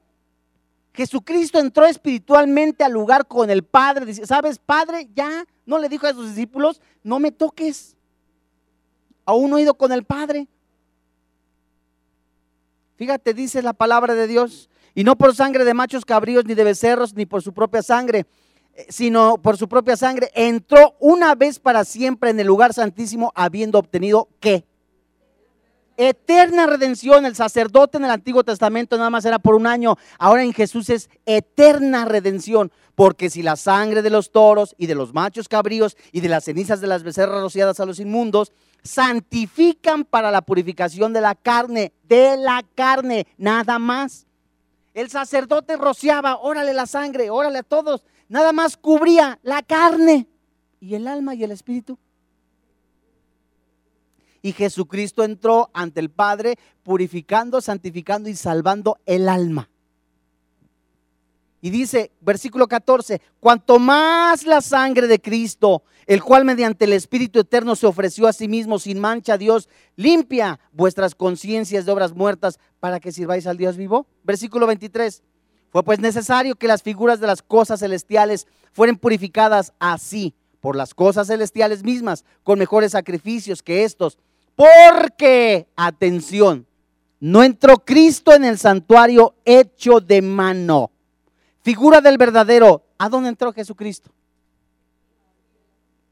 Jesucristo 0.94 1.58
entró 1.58 1.84
espiritualmente 1.84 2.84
al 2.84 2.92
lugar 2.92 3.26
con 3.26 3.50
el 3.50 3.64
Padre. 3.64 4.06
Dice, 4.06 4.26
¿sabes, 4.26 4.58
Padre? 4.58 5.08
Ya 5.14 5.44
no 5.66 5.78
le 5.78 5.88
dijo 5.88 6.06
a 6.06 6.12
sus 6.12 6.28
discípulos, 6.28 6.80
no 7.02 7.18
me 7.18 7.32
toques. 7.32 7.96
Aún 9.24 9.50
no 9.50 9.58
he 9.58 9.62
ido 9.62 9.74
con 9.74 9.90
el 9.90 10.04
Padre. 10.04 10.46
Fíjate, 12.96 13.35
dice 13.35 13.62
la 13.62 13.72
palabra 13.72 14.14
de 14.14 14.26
Dios. 14.26 14.70
Y 14.94 15.04
no 15.04 15.16
por 15.16 15.35
sangre 15.35 15.64
de 15.64 15.74
machos 15.74 16.04
cabríos, 16.04 16.44
ni 16.44 16.54
de 16.54 16.64
becerros, 16.64 17.14
ni 17.14 17.26
por 17.26 17.42
su 17.42 17.52
propia 17.52 17.83
sangre, 17.83 18.26
eh, 18.74 18.87
sino 18.88 19.38
por 19.38 19.57
su 19.57 19.68
propia 19.68 19.96
sangre. 19.96 20.30
Entró 20.35 20.94
una 21.00 21.35
vez 21.35 21.59
para 21.59 21.85
siempre 21.85 22.30
en 22.30 22.38
el 22.38 22.46
lugar 22.46 22.72
santísimo, 22.72 23.33
habiendo 23.35 23.78
obtenido 23.78 24.28
qué? 24.38 24.64
Eterna 25.96 26.66
redención. 26.66 27.26
El 27.26 27.37
sacerdote 27.37 27.98
en 27.98 28.04
el 28.04 28.11
Antiguo 28.11 28.44
Testamento 28.44 28.96
nada 28.96 29.11
más 29.11 29.24
era 29.24 29.38
por 29.38 29.54
un 29.54 29.66
año. 29.66 29.96
Ahora 30.18 30.42
en 30.42 30.52
Jesús 30.52 30.90
es 30.90 31.11
eterna 31.26 32.04
redención. 32.04 32.72
Porque 32.94 33.30
si 33.30 33.42
la 33.42 33.57
sangre 33.57 34.02
de 34.02 34.11
los 34.11 34.30
toros 34.30 34.74
y 34.78 34.87
de 34.87 34.94
los 34.94 35.12
machos 35.12 35.48
cabríos 35.48 35.96
y 36.12 36.20
de 36.20 36.28
las 36.28 36.44
cenizas 36.44 36.80
de 36.80 36.87
las 36.87 37.02
becerras 37.02 37.40
rociadas 37.40 37.80
a 37.80 37.87
los 37.87 37.98
inmundos 37.98 38.52
santifican 38.85 40.04
para 40.04 40.30
la 40.30 40.42
purificación 40.42 41.12
de 41.12 41.20
la 41.20 41.35
carne, 41.35 41.92
de 42.04 42.37
la 42.37 42.64
carne, 42.74 43.26
nada 43.38 43.78
más. 43.78 44.26
El 44.92 45.11
sacerdote 45.11 45.76
rociaba, 45.76 46.37
órale 46.37 46.72
la 46.72 46.87
sangre, 46.87 47.30
órale 47.30 47.59
a 47.59 47.62
todos, 47.64 48.04
nada 48.28 48.52
más 48.52 48.76
cubría 48.76 49.40
la 49.42 49.62
carne 49.62 50.28
y 50.80 50.94
el 50.94 51.09
alma 51.09 51.35
y 51.35 51.42
el 51.42 51.50
espíritu. 51.50 51.98
Y 54.44 54.52
Jesucristo 54.52 55.24
entró 55.24 55.70
ante 55.72 56.00
el 56.00 56.11
Padre 56.11 56.59
purificando, 56.83 57.62
santificando 57.62 58.28
y 58.28 58.35
salvando 58.35 58.98
el 59.07 59.30
alma. 59.30 59.70
Y 61.62 61.70
dice, 61.70 62.12
versículo 62.20 62.68
14, 62.68 63.22
cuanto 63.40 63.78
más 63.78 64.44
la 64.44 64.61
sangre 64.61 65.07
de 65.07 65.18
Cristo, 65.18 65.83
el 66.04 66.22
cual 66.22 66.44
mediante 66.44 66.85
el 66.85 66.92
Espíritu 66.92 67.38
Eterno 67.40 67.74
se 67.74 67.87
ofreció 67.87 68.26
a 68.26 68.35
sí 68.35 68.46
mismo 68.46 68.78
sin 68.78 69.00
mancha 69.00 69.33
a 69.33 69.38
Dios, 69.38 69.70
limpia 69.96 70.61
vuestras 70.72 71.14
conciencias 71.14 71.87
de 71.87 71.92
obras 71.92 72.12
muertas 72.12 72.59
para 72.80 73.00
que 73.00 73.12
sirváis 73.12 73.46
al 73.46 73.57
Dios 73.57 73.78
vivo. 73.78 74.07
Versículo 74.24 74.66
23, 74.66 75.22
fue 75.70 75.83
pues 75.85 76.00
necesario 76.00 76.57
que 76.57 76.68
las 76.68 76.83
figuras 76.83 77.18
de 77.18 77.28
las 77.28 77.40
cosas 77.40 77.80
celestiales 77.80 78.46
fueran 78.74 78.98
purificadas 78.98 79.72
así 79.78 80.35
por 80.61 80.76
las 80.76 80.92
cosas 80.92 81.28
celestiales 81.28 81.83
mismas, 81.83 82.26
con 82.42 82.59
mejores 82.59 82.92
sacrificios 82.92 83.62
que 83.62 83.85
estos. 83.85 84.18
Porque, 84.56 85.66
atención, 85.76 86.66
no 87.20 87.42
entró 87.42 87.78
Cristo 87.84 88.32
en 88.34 88.44
el 88.44 88.59
santuario 88.59 89.34
hecho 89.44 90.00
de 90.00 90.22
mano 90.22 90.90
figura 91.64 92.00
del 92.02 92.18
verdadero. 92.18 92.84
¿A 92.98 93.09
dónde 93.09 93.30
entró 93.30 93.52
Jesucristo? 93.52 94.11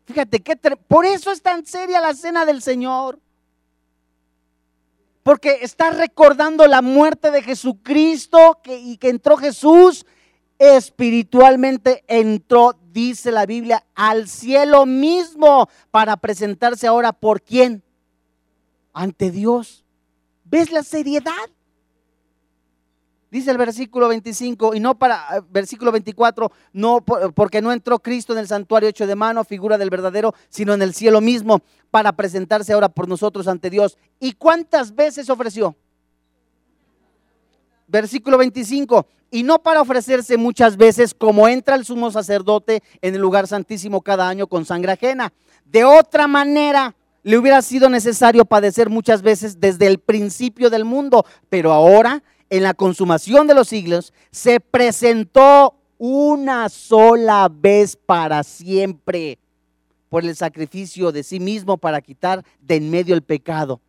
Fíjate, 0.07 0.41
que 0.41 0.57
por 0.57 1.05
eso 1.05 1.31
es 1.31 1.43
tan 1.43 1.65
seria 1.65 2.01
la 2.01 2.15
cena 2.15 2.45
del 2.45 2.61
Señor. 2.63 3.21
Porque 5.23 5.59
está 5.63 5.91
recordando 5.91 6.67
la 6.67 6.83
muerte 6.83 7.31
de 7.31 7.43
Jesucristo 7.43 8.59
que, 8.65 8.79
y 8.79 8.97
que 8.97 9.11
entró 9.11 9.37
Jesús 9.37 10.05
espiritualmente, 10.59 12.03
entró 12.09 12.77
dice 12.91 13.31
la 13.31 13.47
Biblia, 13.47 13.85
al 13.95 14.29
cielo 14.29 14.87
mismo 14.87 15.69
para 15.91 16.17
presentarse 16.17 16.87
ahora 16.87 17.13
por 17.13 17.43
quién? 17.43 17.83
Ante 18.93 19.31
Dios. 19.31 19.85
¿Ves 20.45 20.71
la 20.71 20.83
seriedad? 20.83 21.33
Dice 23.33 23.51
el 23.51 23.57
versículo 23.57 24.09
25, 24.09 24.75
y 24.75 24.81
no 24.81 24.99
para, 24.99 25.39
eh, 25.39 25.41
versículo 25.51 25.91
24, 25.91 26.53
no 26.75 27.01
porque 27.01 27.63
no 27.63 27.73
entró 27.73 27.99
Cristo 27.99 28.35
en 28.35 28.39
el 28.39 28.47
santuario 28.47 28.91
hecho 28.91 29.07
de 29.07 29.15
mano, 29.15 29.43
figura 29.43 29.79
del 29.79 29.89
verdadero, 29.89 30.35
sino 30.51 30.75
en 30.75 30.83
el 30.83 30.93
cielo 30.93 31.23
mismo, 31.23 31.63
para 31.91 32.13
presentarse 32.13 32.75
ahora 32.75 32.91
por 32.91 33.09
nosotros 33.09 33.49
ante 33.49 33.71
Dios. 33.71 33.97
¿Y 34.21 34.33
cuántas 34.33 34.95
veces 34.95 35.31
ofreció? 35.31 35.75
Versículo 37.87 38.37
25, 38.37 39.07
y 39.31 39.45
no 39.45 39.63
para 39.63 39.81
ofrecerse 39.81 40.37
muchas 40.37 40.77
veces 40.77 41.15
como 41.15 41.49
entra 41.49 41.75
el 41.75 41.87
sumo 41.87 42.11
sacerdote 42.11 42.83
en 43.01 43.15
el 43.15 43.21
lugar 43.23 43.49
santísimo 43.49 44.03
cada 44.03 44.29
año 44.29 44.47
con 44.47 44.67
sangre 44.67 44.93
ajena. 44.93 45.33
De 45.65 45.85
otra 45.85 46.27
manera, 46.27 46.95
le 47.23 47.39
hubiera 47.39 47.63
sido 47.63 47.89
necesario 47.89 48.45
padecer 48.45 48.91
muchas 48.91 49.23
veces 49.23 49.61
desde 49.61 49.87
el 49.87 49.99
principio 49.99 50.71
del 50.71 50.85
mundo, 50.85 51.25
pero 51.49 51.73
ahora 51.73 52.23
en 52.53 52.63
la 52.63 52.75
consumación 52.75 53.47
de 53.47 53.55
los 53.55 53.69
siglos, 53.69 54.13
se 54.31 54.61
presentó 54.61 55.75
una 55.97 56.69
sola 56.69 57.49
vez 57.51 57.97
para 57.97 58.43
siempre 58.43 59.39
por 60.11 60.23
el 60.23 60.37
sacrificio 60.37 61.13
de 61.13 61.23
sí 61.23 61.41
mismo 61.41 61.79
para 61.79 62.03
quitar 62.03 62.45
de 62.61 62.77
en 62.77 62.91
medio 62.91 63.15
el 63.15 63.23
pecado. 63.23 63.81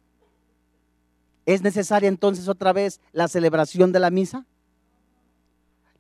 ¿Es 1.46 1.62
necesaria 1.62 2.08
entonces 2.08 2.48
otra 2.48 2.72
vez 2.72 3.02
la 3.12 3.28
celebración 3.28 3.92
de 3.92 4.00
la 4.00 4.10
misa? 4.10 4.46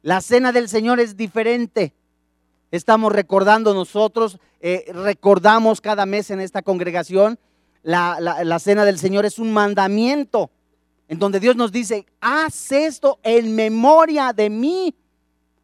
La 0.02 0.22
cena 0.22 0.54
del 0.54 0.70
Señor 0.70 1.02
es 1.02 1.18
diferente. 1.18 1.94
Estamos 2.74 3.12
recordando 3.12 3.76
nosotros, 3.76 4.40
eh, 4.60 4.92
recordamos 4.92 5.80
cada 5.80 6.08
mes 6.08 6.32
en 6.32 6.40
esta 6.40 6.64
congregación, 6.64 7.38
la, 7.84 8.20
la 8.20 8.58
cena 8.58 8.84
del 8.84 8.98
Señor 8.98 9.28
es 9.28 9.38
un 9.38 9.54
mandamiento 9.54 10.50
en 11.08 11.20
donde 11.20 11.40
Dios 11.40 11.56
nos 11.56 11.72
dice, 11.72 12.08
haz 12.20 12.72
esto 12.72 13.20
en 13.22 13.56
memoria 13.56 14.34
de 14.34 14.50
mí. 14.50 14.96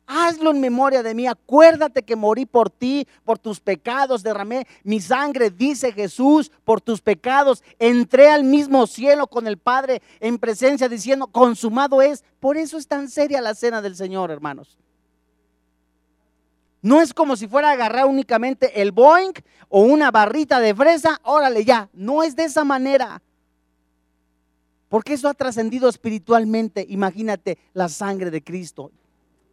Hazlo 0.06 0.52
en 0.52 0.62
memoria 0.62 1.02
de 1.02 1.16
mí. 1.16 1.26
Acuérdate 1.26 2.04
que 2.04 2.16
morí 2.16 2.46
por 2.46 2.70
ti, 2.70 3.08
por 3.26 3.40
tus 3.40 3.60
pecados. 3.60 4.22
Derramé 4.22 4.68
mi 4.84 5.02
sangre, 5.02 5.50
dice 5.50 5.92
Jesús, 5.92 6.52
por 6.64 6.80
tus 6.80 7.02
pecados. 7.02 7.64
Entré 7.80 8.30
al 8.30 8.44
mismo 8.44 8.86
cielo 8.86 9.26
con 9.26 9.48
el 9.48 9.58
Padre 9.58 10.04
en 10.20 10.38
presencia 10.38 10.88
diciendo, 10.88 11.26
consumado 11.26 12.04
es. 12.04 12.24
Por 12.40 12.56
eso 12.56 12.78
es 12.78 12.88
tan 12.88 13.10
seria 13.10 13.42
la 13.42 13.56
cena 13.56 13.82
del 13.82 13.96
Señor, 13.96 14.30
hermanos. 14.30 14.78
No 16.82 17.02
es 17.02 17.14
como 17.14 17.36
si 17.36 17.48
fuera 17.48 17.70
a 17.70 17.74
agarrar 17.74 18.06
únicamente 18.06 18.82
el 18.82 18.92
Boeing 18.92 19.34
o 19.68 19.82
una 19.82 20.12
barrita 20.12 20.60
de 20.60 20.74
fresa. 20.74 21.20
Órale 21.24 21.66
ya. 21.66 21.90
No 21.94 22.24
es 22.24 22.36
de 22.36 22.46
esa 22.46 22.64
manera. 22.64 23.22
Porque 24.88 25.14
eso 25.14 25.28
ha 25.28 25.34
trascendido 25.34 25.90
espiritualmente. 25.90 26.86
Imagínate 26.90 27.58
la 27.74 27.90
sangre 27.90 28.32
de 28.32 28.42
Cristo. 28.42 28.92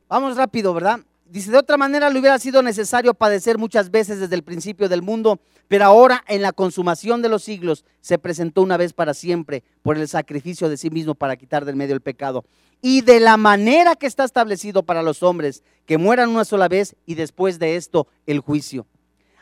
Vamos 0.08 0.36
rápido, 0.36 0.72
¿verdad? 0.72 1.00
Dice, 1.28 1.50
de 1.50 1.58
otra 1.58 1.76
manera 1.76 2.08
le 2.08 2.20
hubiera 2.20 2.38
sido 2.38 2.62
necesario 2.62 3.12
padecer 3.12 3.58
muchas 3.58 3.90
veces 3.90 4.20
desde 4.20 4.36
el 4.36 4.44
principio 4.44 4.88
del 4.88 5.02
mundo, 5.02 5.40
pero 5.66 5.84
ahora 5.84 6.22
en 6.28 6.40
la 6.40 6.52
consumación 6.52 7.20
de 7.20 7.28
los 7.28 7.42
siglos 7.42 7.84
se 8.00 8.18
presentó 8.18 8.62
una 8.62 8.76
vez 8.76 8.92
para 8.92 9.12
siempre 9.12 9.64
por 9.82 9.98
el 9.98 10.06
sacrificio 10.06 10.68
de 10.68 10.76
sí 10.76 10.88
mismo 10.88 11.16
para 11.16 11.36
quitar 11.36 11.64
del 11.64 11.74
medio 11.74 11.94
el 11.94 12.00
pecado. 12.00 12.44
Y 12.80 13.00
de 13.00 13.18
la 13.18 13.36
manera 13.36 13.96
que 13.96 14.06
está 14.06 14.24
establecido 14.24 14.84
para 14.84 15.02
los 15.02 15.24
hombres, 15.24 15.64
que 15.84 15.98
mueran 15.98 16.30
una 16.30 16.44
sola 16.44 16.68
vez 16.68 16.94
y 17.06 17.16
después 17.16 17.58
de 17.58 17.74
esto 17.74 18.06
el 18.26 18.38
juicio. 18.38 18.86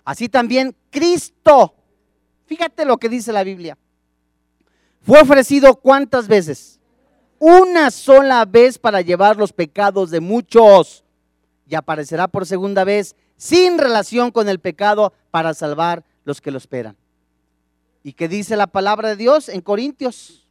Así 0.05 0.29
también 0.31 0.75
Cristo, 0.91 1.75
fíjate 2.47 2.87
lo 2.87 2.97
que 2.97 3.11
dice 3.11 3.33
la 3.33 3.45
Biblia, 3.45 3.77
fue 5.03 5.21
ofrecido 5.21 5.75
cuántas 5.75 6.29
veces? 6.29 6.81
Una 7.39 7.91
sola 7.91 8.47
vez 8.47 8.79
para 8.79 9.03
llevar 9.03 9.37
los 9.37 9.53
pecados 9.53 10.11
de 10.11 10.21
muchos. 10.21 11.04
Y 11.69 11.75
aparecerá 11.75 12.29
por 12.29 12.47
segunda 12.47 12.85
vez 12.85 13.17
sin 13.37 13.79
relación 13.79 14.31
con 14.31 14.49
el 14.49 14.59
pecado 14.59 15.13
para 15.31 15.55
salvar 15.55 16.05
los 16.25 16.41
que 16.41 16.51
lo 16.51 16.59
esperan. 16.59 16.97
¿Y 18.03 18.13
qué 18.13 18.29
dice 18.29 18.57
la 18.57 18.67
palabra 18.67 19.09
de 19.09 19.17
Dios 19.17 19.49
en 19.49 19.61
Corintios? 19.61 20.47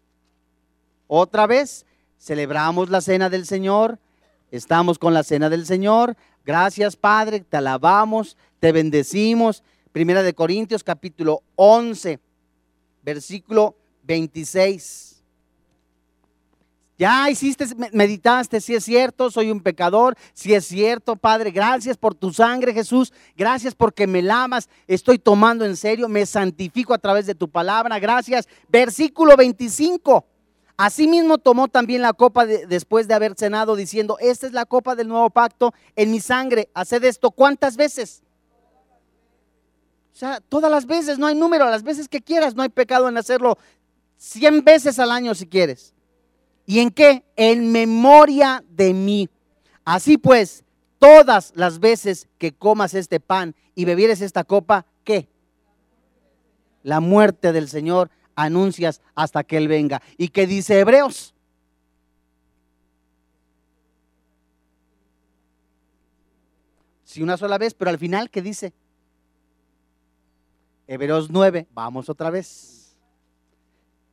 Otra 1.08 1.46
vez, 1.46 1.86
celebramos 2.18 2.90
la 2.90 3.02
cena 3.02 3.30
del 3.30 3.46
Señor, 3.46 4.00
estamos 4.50 4.98
con 4.98 5.14
la 5.14 5.24
cena 5.24 5.50
del 5.50 5.66
Señor. 5.66 6.16
Gracias 6.46 6.96
Padre, 6.96 7.42
te 7.42 7.58
alabamos, 7.58 8.38
te 8.60 8.72
bendecimos. 8.72 9.64
Primera 9.92 10.24
de 10.24 10.34
Corintios 10.34 10.84
capítulo 10.84 11.44
11, 11.56 12.20
versículo 13.04 13.76
26. 14.04 15.13
Ya 17.04 17.30
hiciste, 17.30 17.66
meditaste, 17.92 18.62
si 18.62 18.76
es 18.76 18.86
cierto, 18.86 19.30
soy 19.30 19.52
un 19.52 19.60
pecador, 19.60 20.16
si 20.34 20.54
es 20.54 20.66
cierto, 20.66 21.18
Padre, 21.18 21.52
gracias 21.52 21.98
por 21.98 22.16
tu 22.16 22.32
sangre, 22.32 22.74
Jesús, 22.74 23.12
gracias 23.36 23.76
porque 23.76 24.08
me 24.08 24.22
lamas, 24.22 24.70
estoy 24.88 25.20
tomando 25.20 25.66
en 25.66 25.76
serio, 25.76 26.08
me 26.08 26.26
santifico 26.26 26.94
a 26.94 26.98
través 26.98 27.26
de 27.26 27.36
tu 27.36 27.50
palabra, 27.50 28.00
gracias. 28.00 28.48
Versículo 28.70 29.36
25. 29.36 30.26
Asimismo 30.78 31.40
tomó 31.40 31.68
también 31.68 32.02
la 32.02 32.14
copa 32.14 32.46
después 32.46 33.06
de 33.10 33.16
haber 33.16 33.36
cenado, 33.36 33.76
diciendo, 33.76 34.16
esta 34.22 34.48
es 34.48 34.54
la 34.54 34.66
copa 34.66 34.96
del 34.96 35.10
nuevo 35.10 35.30
pacto 35.30 35.74
en 35.98 36.10
mi 36.10 36.22
sangre, 36.22 36.70
haced 36.74 37.04
esto 37.04 37.32
cuántas 37.32 37.76
veces. 37.76 38.24
O 40.14 40.16
sea, 40.16 40.40
todas 40.40 40.72
las 40.72 40.86
veces, 40.86 41.20
no 41.20 41.28
hay 41.28 41.36
número, 41.36 41.70
las 41.70 41.84
veces 41.84 42.08
que 42.08 42.22
quieras, 42.22 42.56
no 42.56 42.64
hay 42.64 42.70
pecado 42.70 43.10
en 43.10 43.18
hacerlo 43.18 43.58
100 44.20 44.64
veces 44.64 45.00
al 45.00 45.12
año 45.12 45.36
si 45.36 45.48
quieres. 45.48 45.93
¿Y 46.66 46.80
en 46.80 46.92
qué? 46.92 47.24
En 47.36 47.72
memoria 47.72 48.64
de 48.70 48.94
mí. 48.94 49.30
Así 49.84 50.18
pues, 50.18 50.64
todas 51.00 51.52
las 51.56 51.80
veces 51.80 52.30
que 52.38 52.54
comas 52.54 52.94
este 52.94 53.20
pan 53.20 53.56
y 53.76 53.86
bebieres 53.86 54.22
esta 54.22 54.44
copa, 54.44 54.86
¿qué? 55.04 55.28
La 56.84 57.00
muerte 57.00 57.52
del 57.52 57.68
Señor 57.68 58.10
anuncias 58.36 59.02
hasta 59.16 59.44
que 59.44 59.58
Él 59.58 59.68
venga. 59.68 60.02
¿Y 60.18 60.30
qué 60.30 60.48
dice 60.48 60.80
Hebreos? 60.80 61.34
Si 67.04 67.22
una 67.22 67.38
sola 67.38 67.58
vez, 67.58 67.74
pero 67.74 67.92
al 67.92 68.00
final, 68.00 68.30
¿qué 68.30 68.42
dice? 68.42 68.74
Hebreos 70.88 71.30
9, 71.30 71.68
vamos 71.72 72.10
otra 72.10 72.30
vez. 72.30 72.98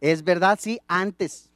Es 0.00 0.22
verdad, 0.22 0.58
sí, 0.60 0.80
antes. 0.86 1.49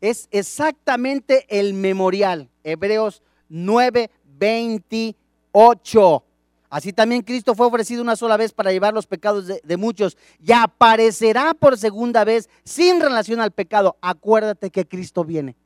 Es 0.00 0.28
exactamente 0.30 1.46
el 1.48 1.74
memorial. 1.74 2.48
Hebreos 2.64 3.22
9, 3.48 4.10
28. 4.38 6.24
Así 6.70 6.92
también 6.92 7.22
Cristo 7.22 7.54
fue 7.54 7.66
ofrecido 7.66 8.02
una 8.02 8.16
sola 8.16 8.36
vez 8.36 8.52
para 8.52 8.70
llevar 8.72 8.92
los 8.92 9.06
pecados 9.06 9.46
de, 9.46 9.60
de, 9.64 9.76
muchos 9.76 10.18
y 10.44 10.52
aparecerá 10.52 11.54
por 11.54 11.78
segunda 11.78 12.24
vez 12.24 12.50
sin 12.64 13.00
relación 13.00 13.40
al 13.40 13.52
pecado. 13.52 13.96
Acuérdate 14.02 14.70
que 14.70 14.86
Cristo 14.86 15.24
viene. 15.24 15.56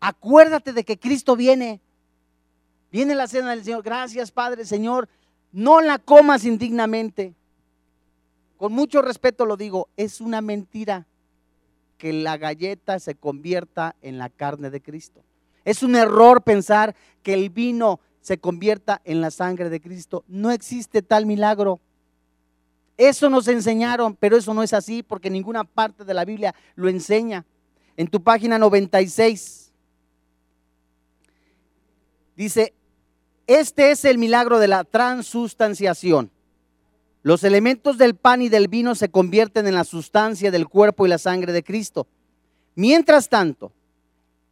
Acuérdate 0.00 0.72
de 0.72 0.84
que 0.84 0.98
Cristo 0.98 1.36
viene. 1.36 1.80
Viene 2.90 3.14
la 3.14 3.28
cena 3.28 3.50
del 3.50 3.62
Señor. 3.64 3.82
Gracias 3.82 4.32
Padre, 4.32 4.64
Señor 4.64 5.08
no 5.54 5.80
la 5.80 6.00
comas 6.00 6.44
indignamente. 6.44 7.32
Con 8.56 8.72
mucho 8.72 9.02
respeto 9.02 9.46
lo 9.46 9.56
digo, 9.56 9.88
es 9.96 10.20
una 10.20 10.40
mentira 10.40 11.06
que 12.04 12.12
la 12.12 12.36
galleta 12.36 12.98
se 12.98 13.14
convierta 13.14 13.96
en 14.02 14.18
la 14.18 14.28
carne 14.28 14.68
de 14.68 14.82
Cristo. 14.82 15.24
Es 15.64 15.82
un 15.82 15.96
error 15.96 16.42
pensar 16.42 16.94
que 17.22 17.32
el 17.32 17.48
vino 17.48 17.98
se 18.20 18.36
convierta 18.36 19.00
en 19.06 19.22
la 19.22 19.30
sangre 19.30 19.70
de 19.70 19.80
Cristo. 19.80 20.22
No 20.28 20.50
existe 20.50 21.00
tal 21.00 21.24
milagro. 21.24 21.80
Eso 22.98 23.30
nos 23.30 23.48
enseñaron, 23.48 24.16
pero 24.16 24.36
eso 24.36 24.52
no 24.52 24.62
es 24.62 24.74
así 24.74 25.02
porque 25.02 25.30
ninguna 25.30 25.64
parte 25.64 26.04
de 26.04 26.12
la 26.12 26.26
Biblia 26.26 26.54
lo 26.74 26.90
enseña. 26.90 27.46
En 27.96 28.08
tu 28.08 28.22
página 28.22 28.58
96 28.58 29.72
dice, 32.36 32.74
este 33.46 33.92
es 33.92 34.04
el 34.04 34.18
milagro 34.18 34.58
de 34.58 34.68
la 34.68 34.84
transustanciación. 34.84 36.30
Los 37.24 37.42
elementos 37.42 37.96
del 37.96 38.16
pan 38.16 38.42
y 38.42 38.50
del 38.50 38.68
vino 38.68 38.94
se 38.94 39.08
convierten 39.08 39.66
en 39.66 39.74
la 39.74 39.84
sustancia 39.84 40.50
del 40.50 40.68
cuerpo 40.68 41.06
y 41.06 41.08
la 41.08 41.16
sangre 41.16 41.54
de 41.54 41.64
Cristo. 41.64 42.06
Mientras 42.74 43.30
tanto, 43.30 43.72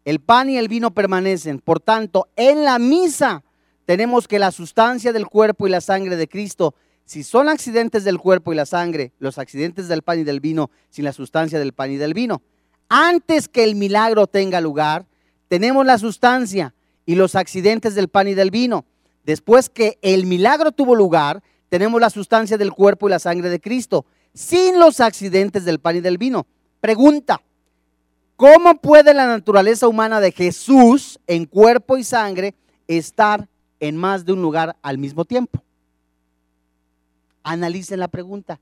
el 0.07 0.21
pan 0.21 0.49
y 0.49 0.57
el 0.57 0.69
vino 0.69 0.91
permanecen. 0.95 1.59
Por 1.59 1.81
tanto, 1.81 2.29
en 2.35 2.65
la 2.65 2.79
misa 2.79 3.45
tenemos 3.85 4.27
que 4.27 4.39
la 4.39 4.51
sustancia 4.51 5.13
del 5.13 5.27
cuerpo 5.27 5.67
y 5.67 5.71
la 5.71 5.83
sangre 5.83 6.17
de 6.17 6.27
Cristo, 6.27 6.75
si 7.05 7.25
son 7.25 7.51
accidentes 7.51 8.05
del 8.05 8.19
cuerpo 8.19 8.55
y 8.55 8.57
la 8.57 8.65
sangre, 8.65 9.13
los 9.19 9.37
accidentes 9.37 9.87
del 9.87 10.01
pan 10.01 10.21
y 10.21 10.25
del 10.25 10.41
vino, 10.41 10.71
sin 10.89 11.05
la 11.05 11.13
sustancia 11.13 11.59
del 11.59 11.75
pan 11.75 11.91
y 11.91 11.99
del 11.99 12.15
vino. 12.15 12.41
Antes 12.89 13.49
que 13.49 13.65
el 13.65 13.75
milagro 13.75 14.27
tenga 14.27 14.63
lugar, 14.63 15.05
tenemos 15.49 15.85
la 15.85 15.99
sustancia 15.99 16.75
y 17.05 17.17
los 17.17 17.35
accidentes 17.35 17.95
del 17.95 18.09
pan 18.09 18.29
y 18.29 18.35
del 18.35 18.51
vino. 18.51 18.87
Después 19.25 19.69
que 19.69 19.99
el 20.01 20.25
milagro 20.25 20.73
tuvo 20.73 20.95
lugar, 20.95 21.43
tenemos 21.73 22.03
la 22.03 22.11
sustancia 22.11 22.59
del 22.59 22.75
cuerpo 22.75 23.09
y 23.09 23.11
la 23.13 23.19
sangre 23.19 23.49
de 23.49 23.59
Cristo, 23.59 24.05
sin 24.35 24.79
los 24.79 25.01
accidentes 25.01 25.65
del 25.65 25.79
pan 25.79 25.97
y 25.97 26.01
del 26.01 26.19
vino. 26.19 26.47
Pregunta, 26.83 27.41
¿cómo 28.37 28.75
puede 28.75 29.15
la 29.15 29.27
naturaleza 29.27 29.89
humana 29.89 30.21
de 30.21 30.33
Jesús 30.33 31.19
en 31.27 31.47
cuerpo 31.47 31.97
y 31.97 32.05
sangre 32.05 32.55
estar 32.87 33.49
en 33.81 33.97
más 33.97 34.27
de 34.27 34.35
un 34.35 34.43
lugar 34.43 34.77
al 34.83 34.99
mismo 34.99 35.25
tiempo? 35.25 35.63
Analicen 37.43 38.01
la 38.01 38.09
pregunta. 38.09 38.61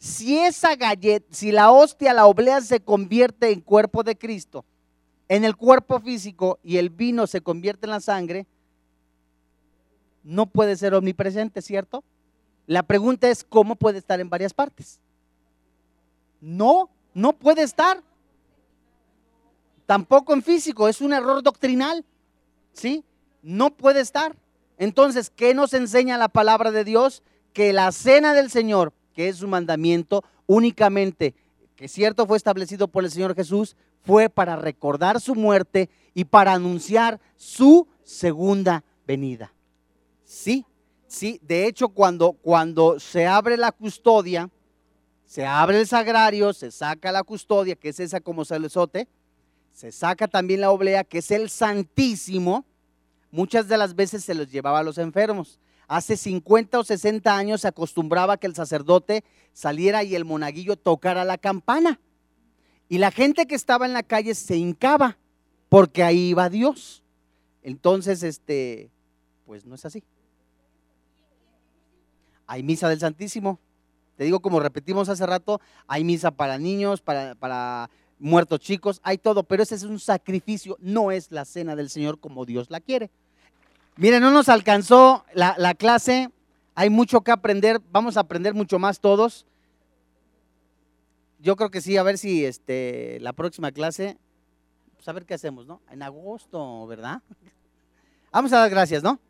Si 0.00 0.36
esa 0.36 0.74
galleta, 0.74 1.28
si 1.30 1.52
la 1.52 1.70
hostia, 1.70 2.12
la 2.12 2.26
oblea 2.26 2.60
se 2.60 2.80
convierte 2.80 3.52
en 3.52 3.60
cuerpo 3.60 4.02
de 4.02 4.18
Cristo, 4.18 4.64
en 5.28 5.44
el 5.44 5.54
cuerpo 5.54 6.00
físico 6.00 6.58
y 6.64 6.78
el 6.78 6.90
vino 6.90 7.28
se 7.28 7.40
convierte 7.40 7.86
en 7.86 7.90
la 7.90 8.00
sangre, 8.00 8.48
no 10.22 10.46
puede 10.46 10.76
ser 10.76 10.94
omnipresente, 10.94 11.62
¿cierto? 11.62 12.04
La 12.66 12.82
pregunta 12.82 13.28
es, 13.28 13.44
¿cómo 13.44 13.76
puede 13.76 13.98
estar 13.98 14.20
en 14.20 14.30
varias 14.30 14.54
partes? 14.54 15.00
No, 16.40 16.90
no 17.14 17.32
puede 17.32 17.62
estar. 17.62 18.02
Tampoco 19.86 20.32
en 20.34 20.42
físico, 20.42 20.88
es 20.88 21.00
un 21.00 21.12
error 21.12 21.42
doctrinal. 21.42 22.04
¿Sí? 22.72 23.04
No 23.42 23.70
puede 23.70 24.00
estar. 24.00 24.36
Entonces, 24.78 25.30
¿qué 25.30 25.54
nos 25.54 25.74
enseña 25.74 26.16
la 26.16 26.28
palabra 26.28 26.70
de 26.70 26.84
Dios? 26.84 27.22
Que 27.52 27.72
la 27.72 27.90
cena 27.92 28.32
del 28.32 28.50
Señor, 28.50 28.92
que 29.14 29.28
es 29.28 29.42
un 29.42 29.50
mandamiento 29.50 30.24
únicamente, 30.46 31.34
que 31.76 31.88
cierto 31.88 32.26
fue 32.26 32.36
establecido 32.36 32.88
por 32.88 33.04
el 33.04 33.10
Señor 33.10 33.34
Jesús, 33.34 33.76
fue 34.04 34.28
para 34.28 34.56
recordar 34.56 35.20
su 35.20 35.34
muerte 35.34 35.90
y 36.14 36.24
para 36.24 36.52
anunciar 36.52 37.20
su 37.36 37.88
segunda 38.04 38.84
venida. 39.06 39.52
Sí, 40.30 40.64
sí, 41.08 41.40
de 41.42 41.66
hecho 41.66 41.88
cuando, 41.88 42.34
cuando 42.34 43.00
se 43.00 43.26
abre 43.26 43.56
la 43.56 43.72
custodia, 43.72 44.48
se 45.26 45.44
abre 45.44 45.80
el 45.80 45.88
sagrario, 45.88 46.52
se 46.52 46.70
saca 46.70 47.10
la 47.10 47.24
custodia, 47.24 47.74
que 47.74 47.88
es 47.88 47.98
esa 47.98 48.20
como 48.20 48.44
salesote, 48.44 49.08
se 49.72 49.90
saca 49.90 50.28
también 50.28 50.60
la 50.60 50.70
oblea, 50.70 51.02
que 51.02 51.18
es 51.18 51.32
el 51.32 51.50
santísimo, 51.50 52.64
muchas 53.32 53.66
de 53.66 53.76
las 53.76 53.96
veces 53.96 54.22
se 54.22 54.34
los 54.34 54.52
llevaba 54.52 54.78
a 54.78 54.82
los 54.84 54.98
enfermos. 54.98 55.58
Hace 55.88 56.16
50 56.16 56.78
o 56.78 56.84
60 56.84 57.36
años 57.36 57.62
se 57.62 57.68
acostumbraba 57.68 58.36
que 58.36 58.46
el 58.46 58.54
sacerdote 58.54 59.24
saliera 59.52 60.04
y 60.04 60.14
el 60.14 60.24
monaguillo 60.24 60.76
tocara 60.76 61.24
la 61.24 61.38
campana. 61.38 61.98
Y 62.88 62.98
la 62.98 63.10
gente 63.10 63.46
que 63.46 63.56
estaba 63.56 63.84
en 63.84 63.94
la 63.94 64.04
calle 64.04 64.36
se 64.36 64.56
hincaba 64.56 65.18
porque 65.68 66.04
ahí 66.04 66.28
iba 66.28 66.48
Dios. 66.48 67.02
Entonces, 67.64 68.22
este, 68.22 68.92
pues 69.44 69.66
no 69.66 69.74
es 69.74 69.84
así. 69.84 70.04
Hay 72.50 72.64
misa 72.64 72.88
del 72.88 72.98
Santísimo. 72.98 73.60
Te 74.16 74.24
digo, 74.24 74.40
como 74.40 74.58
repetimos 74.58 75.08
hace 75.08 75.24
rato, 75.24 75.60
hay 75.86 76.02
misa 76.02 76.32
para 76.32 76.58
niños, 76.58 77.00
para, 77.00 77.36
para 77.36 77.88
muertos 78.18 78.58
chicos, 78.58 79.00
hay 79.04 79.18
todo, 79.18 79.44
pero 79.44 79.62
ese 79.62 79.76
es 79.76 79.84
un 79.84 80.00
sacrificio, 80.00 80.76
no 80.80 81.12
es 81.12 81.30
la 81.30 81.44
cena 81.44 81.76
del 81.76 81.90
Señor 81.90 82.18
como 82.18 82.44
Dios 82.44 82.68
la 82.68 82.80
quiere. 82.80 83.08
Miren, 83.96 84.20
no 84.20 84.32
nos 84.32 84.48
alcanzó 84.48 85.24
la, 85.32 85.74
clase, 85.74 86.28
hay 86.74 86.90
mucho 86.90 87.20
que 87.20 87.30
aprender, 87.30 87.80
vamos 87.92 88.16
a 88.16 88.20
aprender 88.20 88.52
mucho 88.52 88.80
más 88.80 88.98
todos. 88.98 89.46
Yo 91.38 91.54
creo 91.54 91.70
que 91.70 91.80
sí, 91.80 91.96
a 91.96 92.02
ver 92.02 92.18
si 92.18 92.44
este, 92.44 93.18
la 93.20 93.32
próxima 93.32 93.70
clase, 93.70 94.18
pues 94.96 95.06
a 95.06 95.12
ver 95.12 95.24
qué 95.24 95.34
hacemos, 95.34 95.66
¿no? 95.66 95.80
En 95.88 96.02
agosto, 96.02 96.84
¿verdad? 96.88 97.22
Vamos 98.32 98.52
a 98.52 98.58
dar 98.58 98.70
gracias, 98.70 99.04
¿no? 99.04 99.20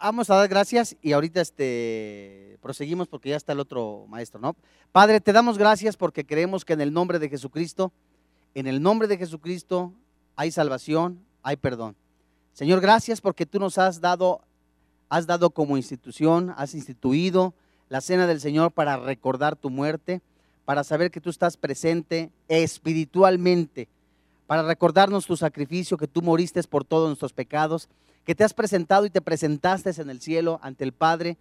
Vamos 0.00 0.30
a 0.30 0.36
dar 0.36 0.48
gracias 0.48 0.96
y 1.02 1.12
ahorita 1.12 1.40
este, 1.40 2.58
proseguimos 2.62 3.08
porque 3.08 3.30
ya 3.30 3.36
está 3.36 3.52
el 3.52 3.60
otro 3.60 4.06
maestro, 4.08 4.40
¿no? 4.40 4.56
Padre, 4.92 5.20
te 5.20 5.32
damos 5.32 5.58
gracias 5.58 5.96
porque 5.96 6.24
creemos 6.24 6.64
que 6.64 6.72
en 6.72 6.80
el 6.80 6.92
nombre 6.92 7.18
de 7.18 7.28
Jesucristo, 7.28 7.92
en 8.54 8.66
el 8.66 8.80
nombre 8.80 9.08
de 9.08 9.18
Jesucristo 9.18 9.92
hay 10.36 10.50
salvación, 10.50 11.20
hay 11.42 11.56
perdón. 11.56 11.96
Señor, 12.52 12.80
gracias 12.80 13.20
porque 13.20 13.46
tú 13.46 13.58
nos 13.58 13.78
has 13.78 14.00
dado, 14.00 14.42
has 15.08 15.26
dado 15.26 15.50
como 15.50 15.76
institución, 15.76 16.54
has 16.56 16.74
instituido 16.74 17.54
la 17.88 18.00
cena 18.00 18.26
del 18.26 18.40
Señor 18.40 18.72
para 18.72 18.96
recordar 18.96 19.56
tu 19.56 19.68
muerte, 19.68 20.20
para 20.64 20.84
saber 20.84 21.10
que 21.10 21.20
tú 21.20 21.30
estás 21.30 21.56
presente 21.56 22.30
espiritualmente, 22.48 23.88
para 24.46 24.62
recordarnos 24.62 25.26
tu 25.26 25.36
sacrificio, 25.36 25.96
que 25.96 26.08
tú 26.08 26.22
moriste 26.22 26.62
por 26.64 26.84
todos 26.84 27.08
nuestros 27.08 27.32
pecados 27.32 27.88
que 28.24 28.34
te 28.34 28.44
has 28.44 28.54
presentado 28.54 29.06
y 29.06 29.10
te 29.10 29.20
presentaste 29.20 29.90
en 30.00 30.10
el 30.10 30.20
cielo 30.20 30.60
ante 30.62 30.84
el 30.84 30.92
Padre, 30.92 31.38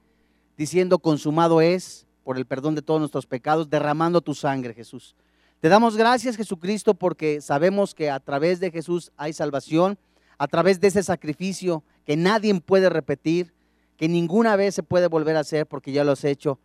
diciendo, 0.57 0.99
consumado 0.99 1.61
es 1.61 2.07
por 2.23 2.37
el 2.37 2.45
perdón 2.45 2.75
de 2.75 2.81
todos 2.81 2.99
nuestros 2.99 3.25
pecados, 3.25 3.69
derramando 3.69 4.21
tu 4.21 4.33
sangre, 4.33 4.73
Jesús. 4.73 5.15
Te 5.59 5.69
damos 5.69 5.95
gracias, 5.95 6.37
Jesucristo, 6.37 6.93
porque 6.95 7.39
sabemos 7.41 7.93
que 7.93 8.09
a 8.09 8.19
través 8.19 8.59
de 8.59 8.71
Jesús 8.71 9.11
hay 9.15 9.33
salvación, 9.33 9.97
a 10.37 10.47
través 10.47 10.79
de 10.79 10.87
ese 10.87 11.03
sacrificio 11.03 11.83
que 12.03 12.17
nadie 12.17 12.59
puede 12.59 12.89
repetir, 12.89 13.53
que 13.95 14.09
ninguna 14.09 14.55
vez 14.55 14.73
se 14.73 14.81
puede 14.81 15.07
volver 15.07 15.35
a 15.35 15.41
hacer 15.41 15.67
porque 15.67 15.91
ya 15.91 16.03
lo 16.03 16.13
has 16.13 16.23
hecho. 16.23 16.59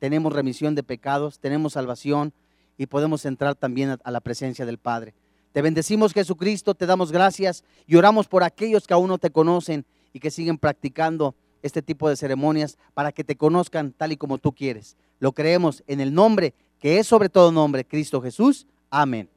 Tenemos 0.00 0.32
remisión 0.32 0.74
de 0.74 0.82
pecados, 0.82 1.38
tenemos 1.38 1.74
salvación 1.74 2.32
y 2.76 2.86
podemos 2.86 3.24
entrar 3.24 3.54
también 3.54 3.96
a 4.02 4.10
la 4.10 4.20
presencia 4.20 4.66
del 4.66 4.78
Padre. 4.78 5.14
Te 5.52 5.62
bendecimos 5.62 6.12
Jesucristo, 6.12 6.74
te 6.74 6.86
damos 6.86 7.12
gracias 7.12 7.62
y 7.86 7.96
oramos 7.96 8.26
por 8.26 8.42
aquellos 8.42 8.86
que 8.86 8.94
aún 8.94 9.08
no 9.08 9.18
te 9.18 9.30
conocen 9.30 9.84
y 10.12 10.20
que 10.20 10.30
siguen 10.30 10.58
practicando 10.58 11.34
este 11.62 11.82
tipo 11.82 12.08
de 12.08 12.16
ceremonias 12.16 12.78
para 12.94 13.12
que 13.12 13.24
te 13.24 13.36
conozcan 13.36 13.92
tal 13.92 14.12
y 14.12 14.16
como 14.16 14.38
tú 14.38 14.52
quieres. 14.52 14.96
Lo 15.20 15.32
creemos 15.32 15.82
en 15.86 16.00
el 16.00 16.12
nombre 16.12 16.54
que 16.78 16.98
es 16.98 17.06
sobre 17.06 17.28
todo 17.28 17.52
nombre, 17.52 17.84
Cristo 17.84 18.20
Jesús. 18.20 18.66
Amén. 18.90 19.31